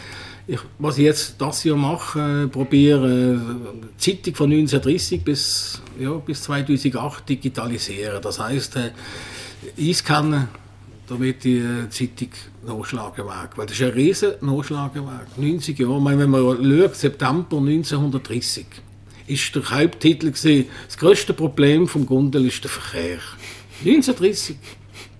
[0.49, 6.13] Ich, was ich jetzt das Jahr mache, äh, probiere, äh, Zeitung von 1930 bis, ja,
[6.13, 8.23] bis 2008 digitalisieren.
[8.23, 8.93] Das heisst, äh,
[9.77, 10.47] einscannen,
[11.09, 12.31] damit die äh, Zeitung
[12.65, 13.51] nachschlagen weg.
[13.57, 15.37] Weil das ist ein riesen Nachschlagenweg.
[15.37, 18.67] 90 Jahre, meine, wenn man schaut, September 1930
[19.27, 23.19] ist der Haupttitel gewesen, das grösste Problem vom Gundel ist der Verkehr.
[23.81, 24.57] 1930.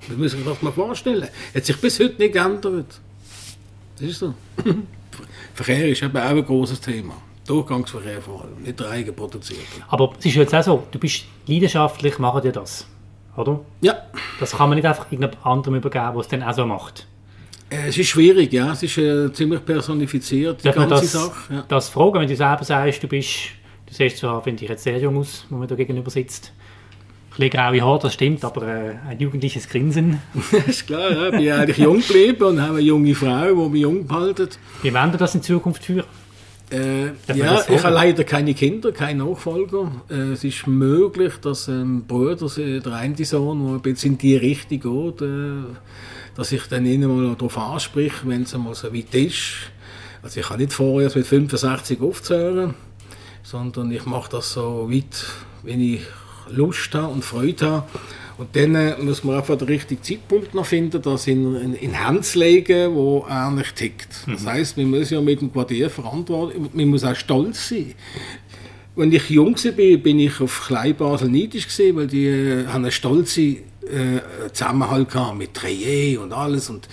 [0.07, 1.29] Das muss ich mir das mal vorstellen.
[1.53, 3.01] Hat sich bis heute nicht geändert.
[3.99, 4.33] Das ist so.
[5.57, 7.15] Verkehr ist eben auch ein großes Thema.
[7.47, 9.63] Durchgangsverkehr vor allem, nicht der eigenproduzierte.
[9.89, 12.87] Aber es ist jetzt auch so, du bist leidenschaftlich, machen dir das.
[13.37, 13.61] Oder?
[13.81, 13.95] Ja,
[14.41, 17.07] Das kann man nicht einfach irgendjemand anderem übergeben, der es dann auch so macht.
[17.71, 18.73] äh, es ist schwierig, ja.
[18.73, 21.55] Es ist äh, ziemlich personifiziert, die Darf ganze das, Sache.
[21.55, 21.65] Ja.
[21.69, 23.31] das fragen, wenn du selber sagst, du bist,
[23.87, 26.53] du siehst zwar, finde ich, jetzt sehr jung aus, wo man da gegenüber sitzt.
[27.37, 30.21] Bisschen graue Haare, das stimmt, aber äh, ein jugendliches Grinsen.
[30.67, 31.27] ist klar, ja.
[31.27, 34.49] Ich bin eigentlich jung geblieben und habe eine junge Frau, die mich jung behalten.
[34.83, 36.07] Wie wollen wir das in Zukunft führen?
[36.71, 39.93] Äh, ja, ich habe leider keine Kinder, keine Nachfolger.
[40.11, 44.37] Äh, es ist möglich, dass ein Bruder, der eine Sohn, der ein bisschen in die
[44.37, 45.63] Richtung geht, äh,
[46.35, 49.71] dass ich dann ihnen mal darauf anspreche, wenn es mal so weit ist.
[50.23, 52.75] Also ich habe nicht vor, erst mit 65 aufzuhören,
[53.43, 55.25] sondern ich mache das so weit,
[55.63, 56.01] wenn ich
[56.51, 57.87] Lust habe und Freude habe.
[58.39, 61.93] Und dann äh, muss man einfach den richtigen Zeitpunkt noch finden, das in, in, in
[61.93, 64.09] Hände zu legen, wo er nicht tickt.
[64.27, 64.47] Das mhm.
[64.47, 67.95] heißt, man muss ja mit dem Quartier verantworten, man muss auch stolz sein.
[68.95, 73.57] Als ich jung war, bin ich auf Kleinbasel neidisch weil die äh, haben einen stolzen
[73.83, 76.69] äh, Zusammenhalt gehabt mit Treillet und alles.
[76.69, 76.89] Und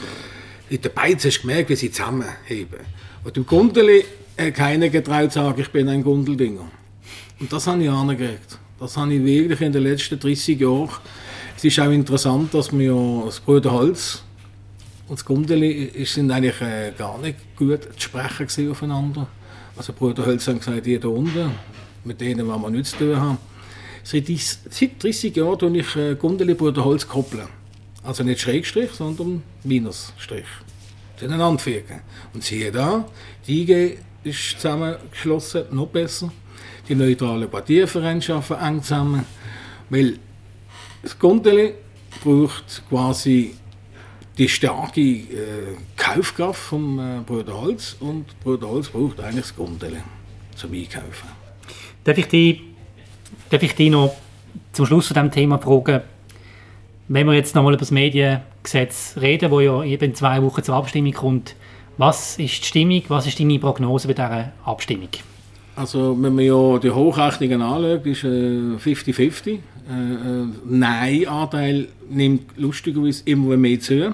[0.70, 2.80] in der Beiz hast du gemerkt, wie sie zusammenheben.
[3.24, 4.06] Und im Gundeli
[4.38, 6.70] hat keiner getraut zu sagen, ich bin ein Gundeldinger.
[7.40, 8.60] Und das habe ich angekriegt.
[8.80, 10.90] Das habe ich wirklich in den letzten 30 Jahren
[11.64, 14.22] es ist auch interessant, dass wir das Bruderholz
[15.08, 19.28] und das Gundeli sind eigentlich äh, gar nicht gut zu sprechen aufeinander.
[19.78, 21.52] Also Bruderholz haben gesagt, die da unten,
[22.04, 23.38] mit denen wollen wir nichts zu tun haben.
[24.04, 27.48] Seit, seit 30 Jahren tue ich äh, Gundeli Bruderholz koppeln.
[28.04, 30.44] Also nicht Schrägstrich, sondern Minusstrich.
[31.16, 32.02] Zueinander fügen.
[32.34, 33.08] Und siehe da,
[33.48, 36.30] die IG ist zusammengeschlossen, noch besser.
[36.88, 39.26] Die neutralen Quartiervereine arbeiten eng zusammen.
[39.90, 40.18] Weil
[41.02, 41.74] das Gondeli
[42.24, 43.56] braucht quasi
[44.38, 45.26] die starke äh,
[45.96, 49.98] Kaufkraft vom äh, Bruder Holz und Bruder Holz braucht eigentlich das Gondeli
[50.56, 51.30] zum Einkaufen.
[52.04, 52.62] Darf ich dich,
[53.50, 54.16] darf ich dich noch
[54.72, 56.02] zum Schluss von diesem Thema fragen,
[57.08, 61.14] wenn wir jetzt nochmal über das Mediengesetz reden, wo ja eben zwei Wochen zur Abstimmung
[61.14, 61.56] kommt,
[61.98, 65.10] was ist die Stimmung, was ist deine Prognose bei dieser Abstimmung?
[65.76, 69.50] Also wenn man ja die Hochrechnungen anschaut, ist 50-50.
[69.50, 69.60] Äh, äh,
[70.66, 74.14] Nein-Anteil nimmt lustigerweise immer mehr zu.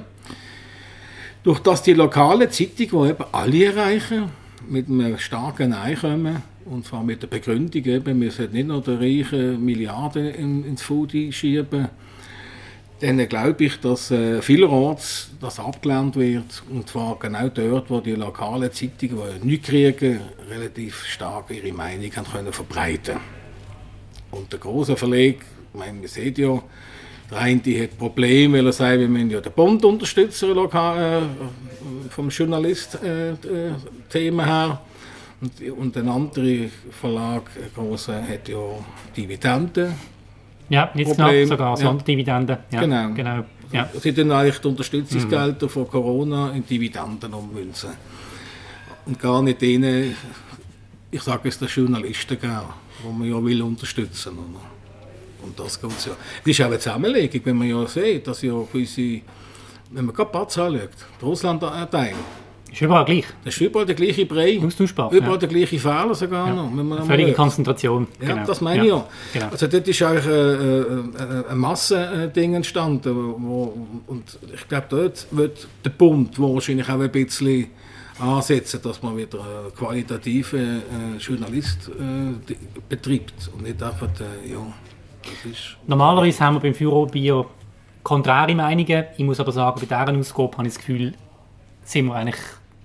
[1.43, 4.25] Durch das die lokale Zeitung, die eben alle erreichen,
[4.69, 8.83] mit einem starken Nein kommen, und zwar mit der Begründung, eben, wir sollten nicht noch
[8.83, 10.27] die reichen Milliarden
[10.63, 11.89] ins Foodie schieben,
[12.99, 16.63] dann glaube ich, dass äh, vielerorts das abgelehnt wird.
[16.69, 22.11] Und zwar genau dort, wo die lokalen Zeitungen, die nichts kriegen, relativ stark ihre Meinung
[22.15, 23.17] haben können verbreiten
[24.31, 25.41] Und der große Verleg,
[25.73, 26.61] ich meine, man sieht ja,
[27.31, 32.09] der eine hat Probleme, weil er sagt, wir müssen ja den Bund unterstützen, lokal, äh,
[32.09, 34.81] vom Journalist-Thema äh, her.
[35.41, 38.59] Und, und ein anderer Verlag, ein grosser, hat ja
[39.15, 39.93] Dividenden
[40.69, 41.41] ja, jetzt Problem.
[41.41, 42.57] noch sogar Sonderdividenden.
[42.71, 43.13] Ja, genau.
[43.13, 43.43] genau.
[43.71, 43.89] Ja.
[43.99, 45.69] Sie tun eigentlich die Unterstützungsgelder mhm.
[45.69, 47.91] von Corona in Dividenden ummünzen.
[49.05, 50.15] Und gar nicht denen,
[51.11, 52.61] ich sage es den Journalisten geben,
[53.03, 54.59] die man ja will unterstützen will.
[55.41, 56.11] Und das geht ja.
[56.43, 59.21] Das ist auch eine Zusammenlegung, wenn man ja sieht, dass ja gewisse,
[59.91, 60.89] wenn man gerade Patz anschaut,
[61.21, 62.13] der Russland-Teil,
[62.71, 63.25] ist überall gleich.
[63.43, 64.59] Das ist überall der gleiche Brei.
[64.63, 65.11] Austauschbar.
[65.11, 65.37] Überall ja.
[65.37, 66.53] der gleiche Fehler sogar ja.
[66.53, 67.05] noch.
[67.05, 68.07] Völlige Konzentration.
[68.21, 68.45] Ja, genau.
[68.45, 69.07] das meine ich ja.
[69.33, 69.47] Genau.
[69.49, 73.15] Also dort ist eigentlich äh, äh, äh, ein Massending entstanden.
[73.15, 73.73] Wo,
[74.07, 77.67] und ich glaube, dort wird der Bund wahrscheinlich auch ein bisschen
[78.19, 82.55] ansetzen, dass man wieder einen qualitativen äh, Journalist äh,
[82.87, 84.59] betreibt und nicht einfach, äh, ja,
[85.85, 87.45] Normalerweise haben wir beim Führer Bio
[88.03, 89.05] konträre Meinungen.
[89.17, 91.13] Ich muss aber sagen, bei dieser Ausgabe habe ich das Gefühl,
[91.83, 92.39] sind wir eigentlich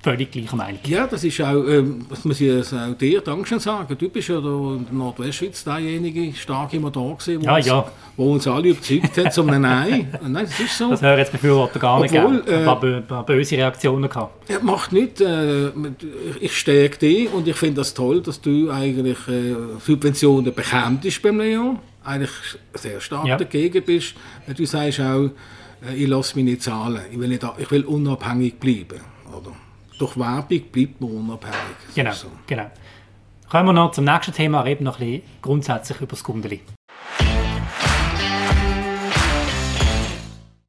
[0.05, 0.81] völlig gleicher Meinung.
[0.87, 3.97] Ja, das ist auch, ähm, das muss ich auch dir Dankeschön sagen.
[3.99, 7.67] Du bist ja da in der Nordwestschweiz derjenige stark immer da gewesen, wo, ja, uns,
[7.67, 7.93] ja.
[8.17, 10.13] wo uns alle überzeugt hat zum Nein.
[10.23, 10.91] Nein, das ist so.
[10.91, 14.51] Das hören jetzt Befürworter gar nicht Obwohl, äh, ein, paar, böse Reaktionen gehabt.
[14.51, 15.23] Ja, macht nicht.
[15.23, 15.71] Äh,
[16.39, 21.41] ich stärke dich und ich finde das toll, dass du eigentlich äh, Subventionen bekämpfst beim
[21.41, 21.79] Leon.
[22.05, 22.31] Eigentlich
[22.75, 23.39] sehr stark ja.
[23.39, 24.15] dagegen bist.
[24.55, 25.31] Du sagst auch,
[25.89, 27.01] äh, ich lasse mich nicht zahlen.
[27.11, 29.01] Ich will, nicht, ich will unabhängig bleiben.
[29.33, 29.53] Oder?
[29.99, 31.57] Durch Werbung bleibt man unabhängig.
[31.95, 32.29] Genau, so.
[32.47, 32.67] genau.
[33.49, 36.61] Kommen wir noch zum nächsten Thema, reden noch ein bisschen grundsätzlich über das Gundeli.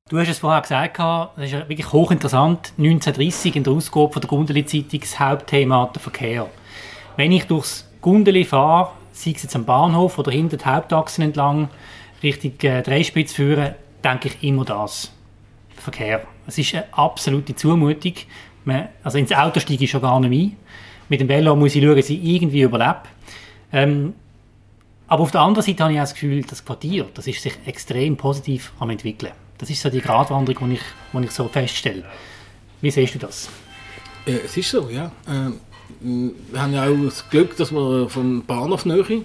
[0.07, 2.73] Du hast es vorher gesagt, das ist wirklich hochinteressant.
[2.77, 6.47] 1930 in der Ausgabe von der Gundeli-Zeitung das Hauptthema der Verkehr.
[7.17, 11.69] Wenn ich durchs Gundeli fahre, sei es jetzt am Bahnhof oder hinter die Hauptachsen entlang,
[12.21, 15.11] Richtung äh, Dreispitz führen, denke ich immer das.
[15.75, 16.27] Verkehr.
[16.45, 18.13] Es ist eine absolute Zumutung.
[18.65, 20.57] Man, also ins Auto steige ich schon gar nicht ein.
[21.07, 23.01] Mit dem Velo muss ich schauen, dass ich irgendwie überlebe.
[23.71, 24.13] Ähm,
[25.07, 27.53] aber auf der anderen Seite habe ich auch das Gefühl, das Quartier, das ist sich
[27.65, 29.31] extrem positiv am entwickeln.
[29.59, 30.81] Das ist so die Gratwanderung, die ich,
[31.13, 32.03] die ich so feststelle.
[32.81, 33.49] Wie siehst du das?
[34.25, 35.11] Äh, es ist so, ja.
[35.27, 35.51] Äh,
[36.01, 39.21] wir haben ja auch das Glück, dass wir vom Bahnhof näher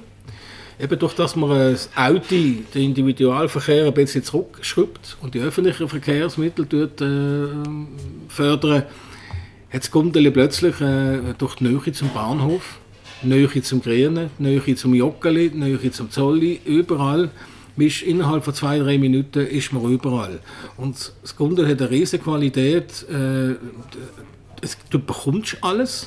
[0.81, 6.67] eben durch das man das Auto, den Individualverkehr ein bisschen zurückschraubt und die öffentlichen Verkehrsmittel
[6.67, 7.49] tut, äh,
[8.29, 8.85] fördern,
[9.73, 12.79] hat das Gundeli plötzlich äh, durch die Nähe zum Bahnhof,
[13.23, 17.31] Nähe zum Grünen, Nähe zum Joggeli, Nähe zum Zolli, überall,
[17.77, 20.41] ist innerhalb von zwei, drei Minuten ist man überall.
[20.77, 23.55] Und das Gundeli hat eine riesige Qualität, äh,
[24.61, 26.07] es, du bekommst alles,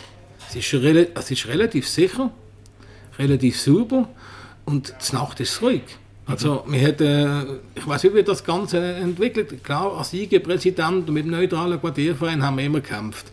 [0.50, 2.32] es ist, es ist relativ sicher,
[3.18, 4.10] relativ sauber
[4.66, 5.84] und die Nacht ist ruhig.
[6.26, 7.44] Also, wir hat, äh,
[7.76, 9.64] ich weiß nicht, wie das Ganze entwickelt.
[9.64, 13.26] Klar, als IG-Präsident und mit dem neutralen Quartierverein haben wir immer gekämpft.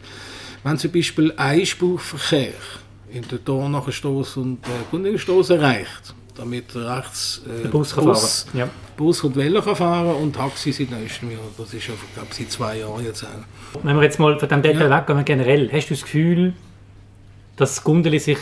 [0.64, 2.52] Wenn zum Beispiel Einspurverkehr
[3.12, 8.68] in der Dornacherstoß und äh, Gundigenstoß erreicht, damit rechts äh, Bus, Bus, ja.
[8.96, 11.40] Bus und Welle kann fahren und Taxi seit neuestem Jahr.
[11.56, 13.82] Das ist ja glaube seit zwei Jahren jetzt auch.
[13.82, 14.98] Wenn wir jetzt mal von diesem Detail ja.
[14.98, 16.54] weggehen, generell, hast du das Gefühl,
[17.56, 18.38] dass Gundeli sich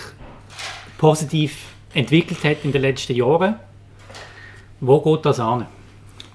[0.96, 1.56] positiv
[1.94, 3.56] entwickelt hat in den letzten Jahren?
[4.80, 5.66] Wo geht das an?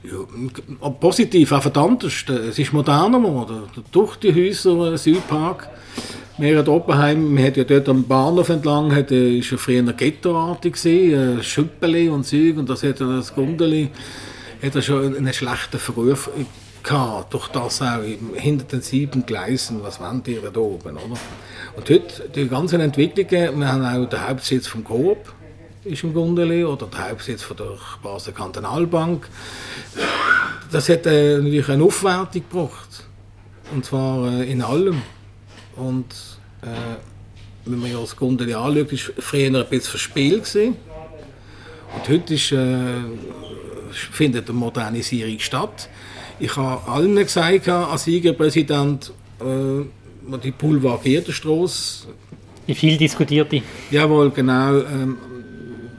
[0.03, 2.03] Ja, positiv, auch verdammt.
[2.03, 3.63] Es ist moderner geworden.
[3.91, 5.69] Durch die Häuser, Südpark,
[6.37, 10.73] wir in Oppenheim, wir ja dort am Bahnhof entlang, hat, äh, ist ja früher ghettoartig
[10.73, 13.91] gewesen, äh, Schüppeli und Zeug, und das hat das Gundeli,
[14.61, 16.29] hat schon einen schlechten Verruf
[16.81, 18.01] gehabt, durch das auch
[18.35, 21.19] hinter den sieben Gleisen, was wollen die da oben, oder?
[21.77, 25.33] Und heute, die ganzen Entwicklungen, wir haben auch den Hauptsitz vom Coop,
[25.85, 29.27] ist im Gundeli oder der Hauptsitz von der Basler Kantonalbank.
[30.71, 33.05] Das hat äh, natürlich eine Aufwertung gebracht.
[33.73, 35.01] Und zwar äh, in allem.
[35.75, 36.05] Und
[36.61, 36.67] äh,
[37.65, 40.45] wenn man ja das Gundeli anschaut, war früher ein bisschen verspielt.
[40.45, 40.75] Gewesen.
[41.95, 43.01] Und heute ist, äh,
[43.91, 45.89] findet eine Modernisierung statt.
[46.39, 52.07] Ich habe allen gesagt, als Siegerpräsident, äh, die Boulevard Gierdenstrasse.
[52.67, 53.61] Die viel diskutierte.
[53.91, 54.77] Jawohl, genau.
[54.79, 55.17] Ähm,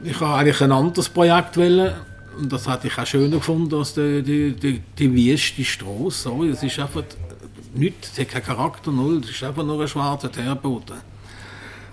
[0.05, 1.93] ich habe eigentlich ein anderes Projekt wollen.
[2.37, 6.29] Und das hatte ich auch schöner gefunden als die, die, die, die wüste Straße.
[6.51, 7.03] es ist einfach
[7.73, 9.21] nichts, es hat keinen Charakter, null.
[9.23, 10.97] Es ist einfach nur ein schwarzer Teerboden.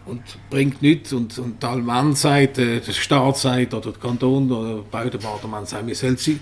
[0.05, 1.12] Und bringt nichts.
[1.12, 5.68] Und, und der Allmann sagt, äh, der Staat sagt, oder der Kanton, oder der Baudepartement
[5.68, 6.40] sagt, wir sollen sie.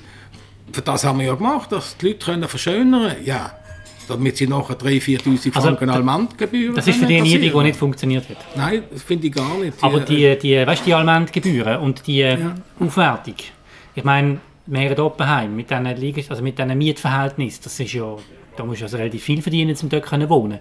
[0.73, 3.27] Für das haben wir ja gemacht, dass die Leute können verschönern können.
[3.27, 3.60] Ja
[4.09, 7.79] damit sie nachher 3'000, 4'000 also, Franken Allmendgebühren Das ist für die Erniedrigung, die nicht
[7.79, 8.39] funktioniert hat?
[8.57, 9.75] Nein, das finde ich gar nicht.
[9.81, 12.55] Aber die, äh, die, weißt, die Allmendgebühren und die äh, ja.
[12.79, 13.35] Aufwertung,
[13.95, 15.87] ich meine, Meere Oppenheim mit diesen,
[16.29, 18.17] also mit diesen Mietverhältnissen, das ist ja,
[18.57, 20.61] da musst du also relativ viel verdienen, um dort zu wohnen.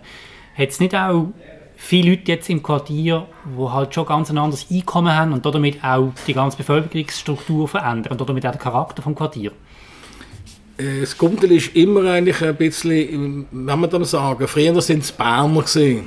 [0.55, 1.27] Hat es nicht auch
[1.75, 5.83] viele Leute jetzt im Quartier, die halt schon ganz ein anderes Einkommen haben und damit
[5.83, 9.53] auch die ganze Bevölkerungsstruktur verändern und damit auch den Charakter des Quartiers?
[10.81, 15.65] Das Gundel ist immer eigentlich ein bisschen, wenn man dann sagen, früher sind es Berner
[15.65, 16.01] die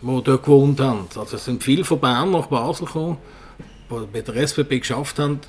[0.00, 1.08] dort gewohnt haben.
[1.16, 3.16] Also es sind viele von Bern nach Basel gekommen,
[3.90, 5.40] die bei der SVP geschafft haben.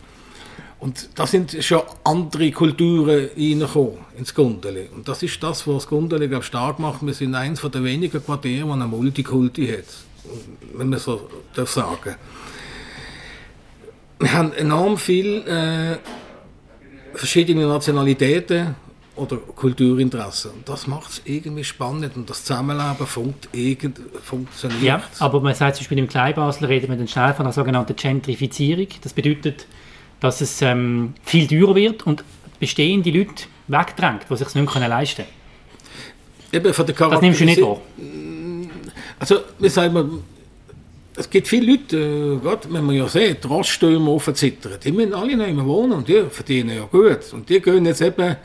[0.80, 4.90] Und da sind schon andere Kulturen reingekommen ins Gundeli.
[4.94, 7.06] Und das ist das, was das Gundeli stark macht.
[7.06, 9.86] Wir sind eines der wenigen Quartiere, die eine Multikulti hat,
[10.76, 12.16] wenn man so darf sagen.
[14.20, 15.98] Wir haben enorm viel äh,
[17.14, 18.76] verschiedene Nationalitäten
[19.16, 20.52] oder Kulturinteressen.
[20.66, 23.48] Das macht es irgendwie spannend und das Zusammenleben funkt
[24.24, 24.82] funktioniert.
[24.82, 27.96] Ja, aber man sagt zum Beispiel im Kleinbasel reden wir dann schnell von einer sogenannten
[27.96, 28.88] Gentrifizierung.
[29.02, 29.68] Das bedeutet,
[30.20, 32.24] dass es ähm, viel teurer wird und
[32.60, 36.66] bestehende Leute wegdrängt, die sich nicht mehr leisten können.
[36.66, 37.82] Eben von der das nimmst du nicht wahr?
[39.20, 40.24] Also, wie sagt man,
[41.16, 45.14] es gibt viele Leute, äh, gerade wenn man ja sieht, Raststürme offen zittern, die müssen
[45.14, 47.32] alle noch immer wohnen und die verdienen ja gut.
[47.34, 48.36] Und die gehen jetzt eben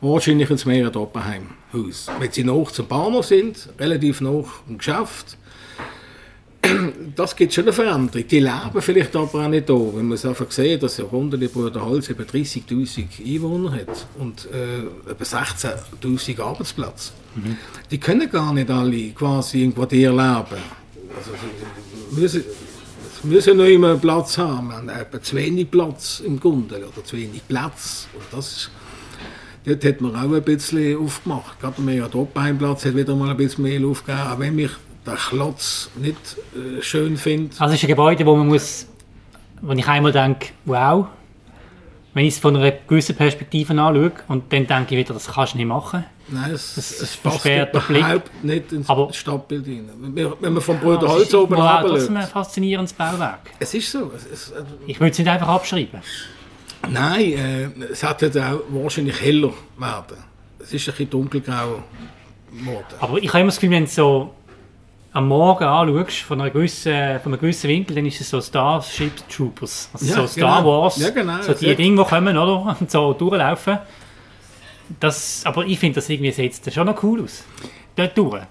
[0.00, 2.08] wahrscheinlich ins Meer Oppenheim Haus.
[2.18, 5.36] Wenn sie noch zum Bahnhof sind, relativ noch im Geschäft,
[7.16, 8.26] das gibt schon eine Veränderung.
[8.28, 11.38] Die leben vielleicht aber auch nicht da, wenn man es einfach sieht, dass der Runde
[11.48, 17.12] Bruder Hals über 30'000 Einwohner hat und äh, über 16'000 Arbeitsplätze.
[17.34, 17.56] Mhm.
[17.90, 20.62] Die können gar nicht alle quasi im Quartier leben.
[21.16, 21.30] Also,
[22.12, 22.44] müssen,
[23.22, 24.68] müssen noch immer Platz haben.
[24.68, 28.08] Wir haben zu wenig Platz im Gundel oder zu wenig Platz.
[28.14, 28.70] Und das ist,
[29.64, 31.60] dort hat man auch ein bisschen aufgemacht.
[31.60, 34.70] Gerade mehr Doppelheimplatz hat wieder mal ein bisschen mehr aufgegeben, auch wenn mich
[35.06, 36.16] der Klotz nicht
[36.54, 37.54] äh, schön finde.
[37.58, 38.86] Also es ist ein Gebäude, wo man muss,
[39.62, 41.06] wo ich einmal denke, wow,
[42.14, 45.54] wenn ich es von einer gewissen Perspektive anschaue und dann denke ich wieder, das kannst
[45.54, 46.04] du nicht machen.
[46.28, 49.90] Nein, es, das, es passt überhaupt nicht ins Aber Stadtbild rein.
[50.40, 53.50] Wenn man vom Bruder Holz oben runter Das ist ein faszinierendes Bauwerk.
[53.60, 54.10] Es ist so.
[54.14, 56.00] Es, es, äh, ich würde es nicht einfach abschreiben.
[56.90, 60.18] Nein, äh, es hat jetzt auch wahrscheinlich heller werden.
[60.58, 61.82] Es ist ein bisschen dunkelgrau
[62.52, 62.84] geworden.
[63.00, 64.34] Aber ich habe immer das Gefühl, wenn es so
[65.12, 69.12] am Morgen anschaust, von, einer gewissen, von einem gewissen Winkel, dann ist es so Starship
[69.28, 69.88] Troopers.
[69.92, 70.82] Also ja, so Star genau.
[70.82, 70.96] Wars.
[70.98, 72.76] Ja, genau, so die Dinge, die kommen, oder?
[72.80, 73.78] Und so durchlaufen.
[75.00, 77.44] Das, aber ich finde das irgendwie sieht schon noch cool aus.
[77.94, 78.42] Dort durch.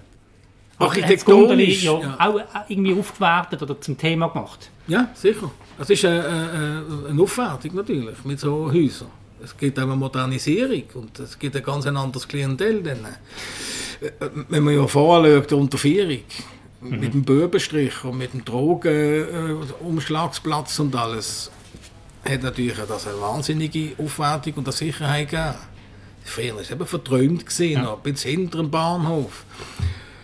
[0.77, 2.17] Architektonisch, ja, ja.
[2.19, 4.69] auch irgendwie aufgewertet oder zum Thema gemacht.
[4.87, 5.49] Ja, sicher.
[5.79, 9.07] Es ist eine, eine, eine Aufwertung natürlich mit so Häusern.
[9.41, 12.83] Es gibt auch eine Modernisierung und es gibt ein ganz anderes Klientel.
[12.83, 13.05] Dann.
[14.01, 14.11] Äh,
[14.49, 16.19] Wenn man ja vorher schaut, die Unterführung,
[16.81, 16.99] Mhm.
[16.99, 21.49] mit dem Böbenstrich und mit dem Drogenumschlagsplatz und alles,
[22.27, 25.55] hat natürlich das eine wahnsinnige Aufwertung und eine Sicherheit gegeben.
[26.25, 29.45] Es eben verträumt, gewesen, noch bis hinter dem Bahnhof.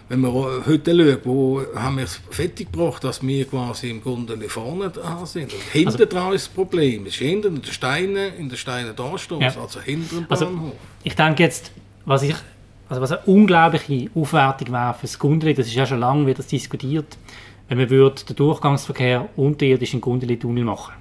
[0.09, 0.33] Wenn man
[0.65, 5.25] heute schaut, wo haben wir es fertig gebracht, dass wir quasi im Grunde vorne da
[5.25, 5.53] sind.
[5.53, 7.05] Und hinten Also- dran ist das Problem.
[7.05, 9.05] Es ist hinten in den Steinen, in den Steinen da
[9.39, 9.55] Ja.
[9.61, 10.73] also hinter dem Also, Bahnhof.
[11.03, 11.71] ich denke jetzt,
[12.05, 12.35] was ich
[12.89, 16.43] also was eine unglaubliche Aufwertung wäre für das Gundeli, das ist ja schon lange wieder
[16.43, 17.17] diskutiert,
[17.69, 20.91] wenn man würde den Durchgangsverkehr unterirdisch in Gundeli-Tunnel machen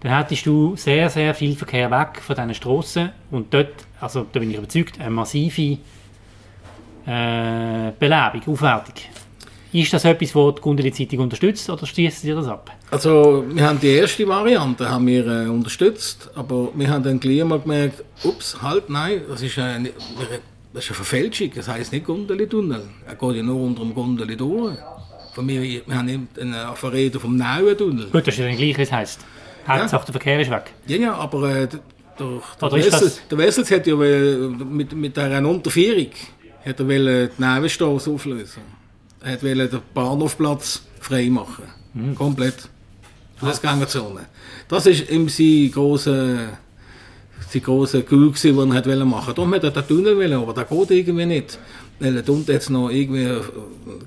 [0.00, 4.38] dann hättest du sehr, sehr viel Verkehr weg von diesen Strassen und dort, also da
[4.38, 5.78] bin ich überzeugt, eine massive
[7.06, 8.94] äh, Belebung, Aufwertung.
[9.72, 12.70] Ist das etwas, das die Gundeli-Zeitung unterstützt oder schließt ihr das ab?
[12.90, 17.44] Also wir haben die erste Variante haben wir, äh, unterstützt, aber wir haben dann gleich
[17.44, 19.90] mal gemerkt, ups, halt, nein, das ist eine,
[20.72, 22.82] das ist eine Verfälschung, das heisst nicht Gondeli-Tunnel.
[23.06, 24.78] Er geht ja nur unter dem Gondeli durch.
[25.34, 28.06] Von mir, wir haben eine Verrede vom neuen Tunnel.
[28.06, 29.20] Gut, das ist ja dann gleich, es heisst.
[29.68, 30.72] Hauptsache der Verkehr ist weg.
[30.86, 31.80] Ja, ja, aber äh, der,
[32.18, 36.10] der, Oder der, Wessels hat ja äh, mit, mit dieser Unterführung
[36.64, 38.62] hat er wollte die Nebenstrasse auflösen.
[39.20, 41.64] Er hat den Bahnhofplatz frei machen.
[41.94, 42.14] Mhm.
[42.14, 42.68] Komplett.
[43.36, 44.26] Fußgängerzone.
[44.68, 46.58] Das ist ihm sein grosser
[47.50, 49.34] sein grosser gewesen, den er hat wollte machen.
[49.34, 51.58] Darum hat er den Tunnel wollen, aber der geht irgendwie nicht.
[52.00, 53.40] Weil da unten jetzt noch irgendwie ein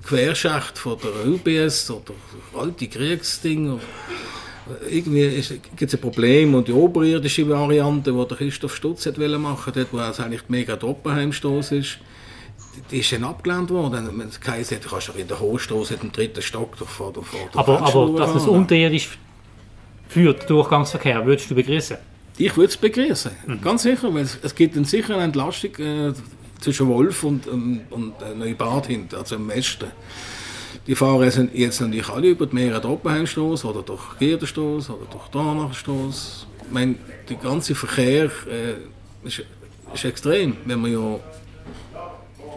[0.04, 2.14] Querschacht von der UBS oder
[2.58, 3.80] alte Kriegsdinger.
[4.90, 5.30] Irgendwie
[5.76, 9.88] gibt es ein Problem und die oberirdische Variante, die der Christoph Stutz hat machen dort
[9.92, 11.98] wo es eigentlich mega Troppenheimstoß ist,
[12.92, 14.22] die- ist dann abgelehnt worden.
[14.28, 17.40] Es geheißen hat, du kannst doch in der Hochstraße im dritten Stock doch vor vor
[17.54, 19.18] Aber, aber dass es unterirdisch
[20.08, 21.98] führt, Durchgangsverkehr, würdest du begrüßen?
[22.38, 23.62] Ich würde es begrüßen, Mhm.
[23.62, 26.14] ganz sicher, weil es, es gibt eine sichere Entlastung äh,
[26.60, 29.88] zwischen Wolf und, ähm, und äh, Neubad hinten, also im Westen.
[30.88, 35.28] Die fahren jetzt, jetzt natürlich alle über die Meere Oppenheimstrasse oder durch Gierdenstrasse oder durch
[35.28, 36.46] Donachstrasse.
[36.66, 36.96] Ich meine,
[37.30, 39.44] der ganze Verkehr äh, ist,
[39.94, 41.20] ist extrem, wenn man ja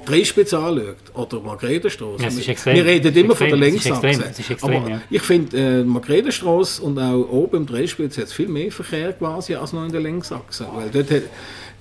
[0.07, 2.22] Dreispitz anschaut oder Margretenstrasse.
[2.25, 2.75] Ja, Wir- extrem.
[2.77, 3.95] Wir reden immer von der extrem.
[3.95, 4.57] Es ist Längsachse.
[4.62, 5.01] Aber ja.
[5.11, 9.55] ich finde, äh, Margretenstrasse und auch oben im Dreispitz hat es viel mehr Verkehr quasi
[9.55, 10.66] als noch in der Längsachse.
[10.75, 11.22] Weil dort hat,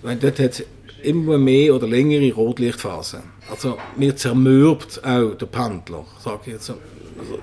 [0.02, 0.64] weil dort hat
[1.04, 3.22] immer mehr oder längere Rotlichtphasen.
[3.50, 6.66] Also mir zermürbt auch der Pendler, sage ich jetzt.
[6.68, 6.74] so.
[7.20, 7.40] Also,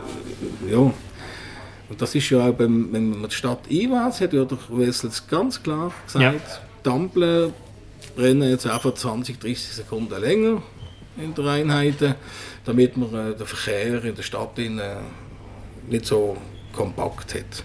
[0.70, 0.78] ja.
[1.88, 5.26] Und das ist ja auch, beim, wenn man die Stadt einwärts hat ja der Wessels
[5.26, 6.34] ganz klar gesagt, Ja.
[6.84, 7.52] die Ampeln
[8.16, 10.62] brennen jetzt einfach 20, 30 Sekunden länger
[11.16, 12.14] in der Einheiten,
[12.64, 14.96] damit man äh, den Verkehr in der Stadt in, äh,
[15.88, 16.36] nicht so
[16.72, 17.64] kompakt hat.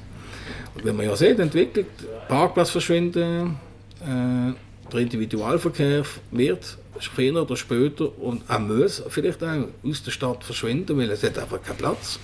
[0.75, 1.87] Und wenn man ja sieht, entwickelt,
[2.27, 3.57] Parkplatz verschwinden,
[4.01, 4.53] äh,
[4.91, 10.97] der Individualverkehr wird früher oder später und er muss vielleicht auch aus der Stadt verschwinden,
[10.97, 12.19] weil es hat einfach keinen Platz.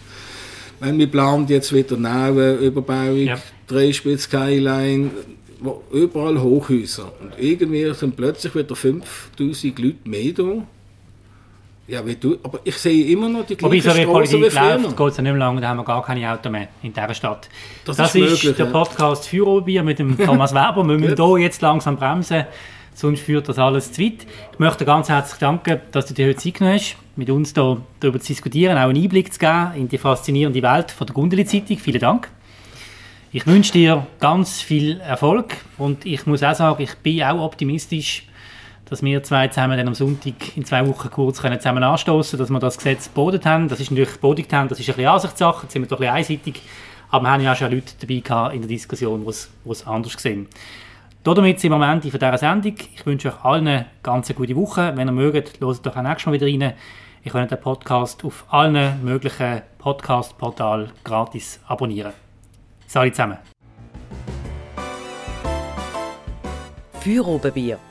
[0.79, 3.41] Wenn wir planen jetzt wieder eine Überbauung, Ja.
[3.67, 5.11] Dreispitz, Skyline,
[5.91, 7.11] überall Hochhäuser.
[7.21, 10.67] Und irgendwie sind plötzlich wieder 5000 Leute mehr da.
[11.91, 14.95] Ja, wie du, aber ich sehe immer noch die Wobei, gleichen so wie Politik läuft,
[14.95, 17.13] geht es ja nicht mehr lange, da haben wir gar keine Autos mehr in dieser
[17.13, 17.49] Stadt.
[17.83, 18.71] Das Das, ist ist, möglich, der ja.
[18.71, 20.87] Podcast Führerbier mit dem Thomas Weber.
[20.87, 22.45] Wir müssen hier jetzt langsam bremsen,
[22.93, 24.25] sonst führt das alles zu weit.
[24.53, 27.81] Ich möchte ganz herzlich danken, dass du dir heute Zeit genommen hast, mit uns hier
[27.99, 31.77] darüber zu diskutieren, auch einen Einblick zu geben in die faszinierende Welt von der Gundeli-Zeitung.
[31.77, 32.29] Vielen Dank.
[33.33, 38.23] Ich wünsche dir ganz viel Erfolg und ich muss auch sagen, ich bin auch optimistisch,
[38.91, 42.49] dass wir zwei zusammen dann am Sonntag in zwei Wochen kurz können zusammen anstoßen, dass
[42.49, 43.69] wir das Gesetz geboten haben.
[43.69, 46.13] Das ist natürlich geboten haben, das ist ein bisschen Ansichtssache, jetzt sind wir doch ein
[46.17, 46.61] bisschen einseitig,
[47.09, 50.13] aber wir haben ja auch schon Leute dabei gehabt in der Diskussion, die es anders
[50.21, 50.47] sehen.
[51.23, 52.75] Damit sind wir am Ende dieser Sendung.
[52.93, 54.91] Ich wünsche euch allen eine ganz gute Woche.
[54.95, 56.73] Wenn ihr mögt, hört doch auch nächstes Mal wieder rein.
[57.23, 62.11] Ihr könnt den Podcast auf allen möglichen Podcast-Portalen gratis abonnieren.
[62.87, 63.37] Salut zusammen.
[66.99, 67.90] Für Obenbier.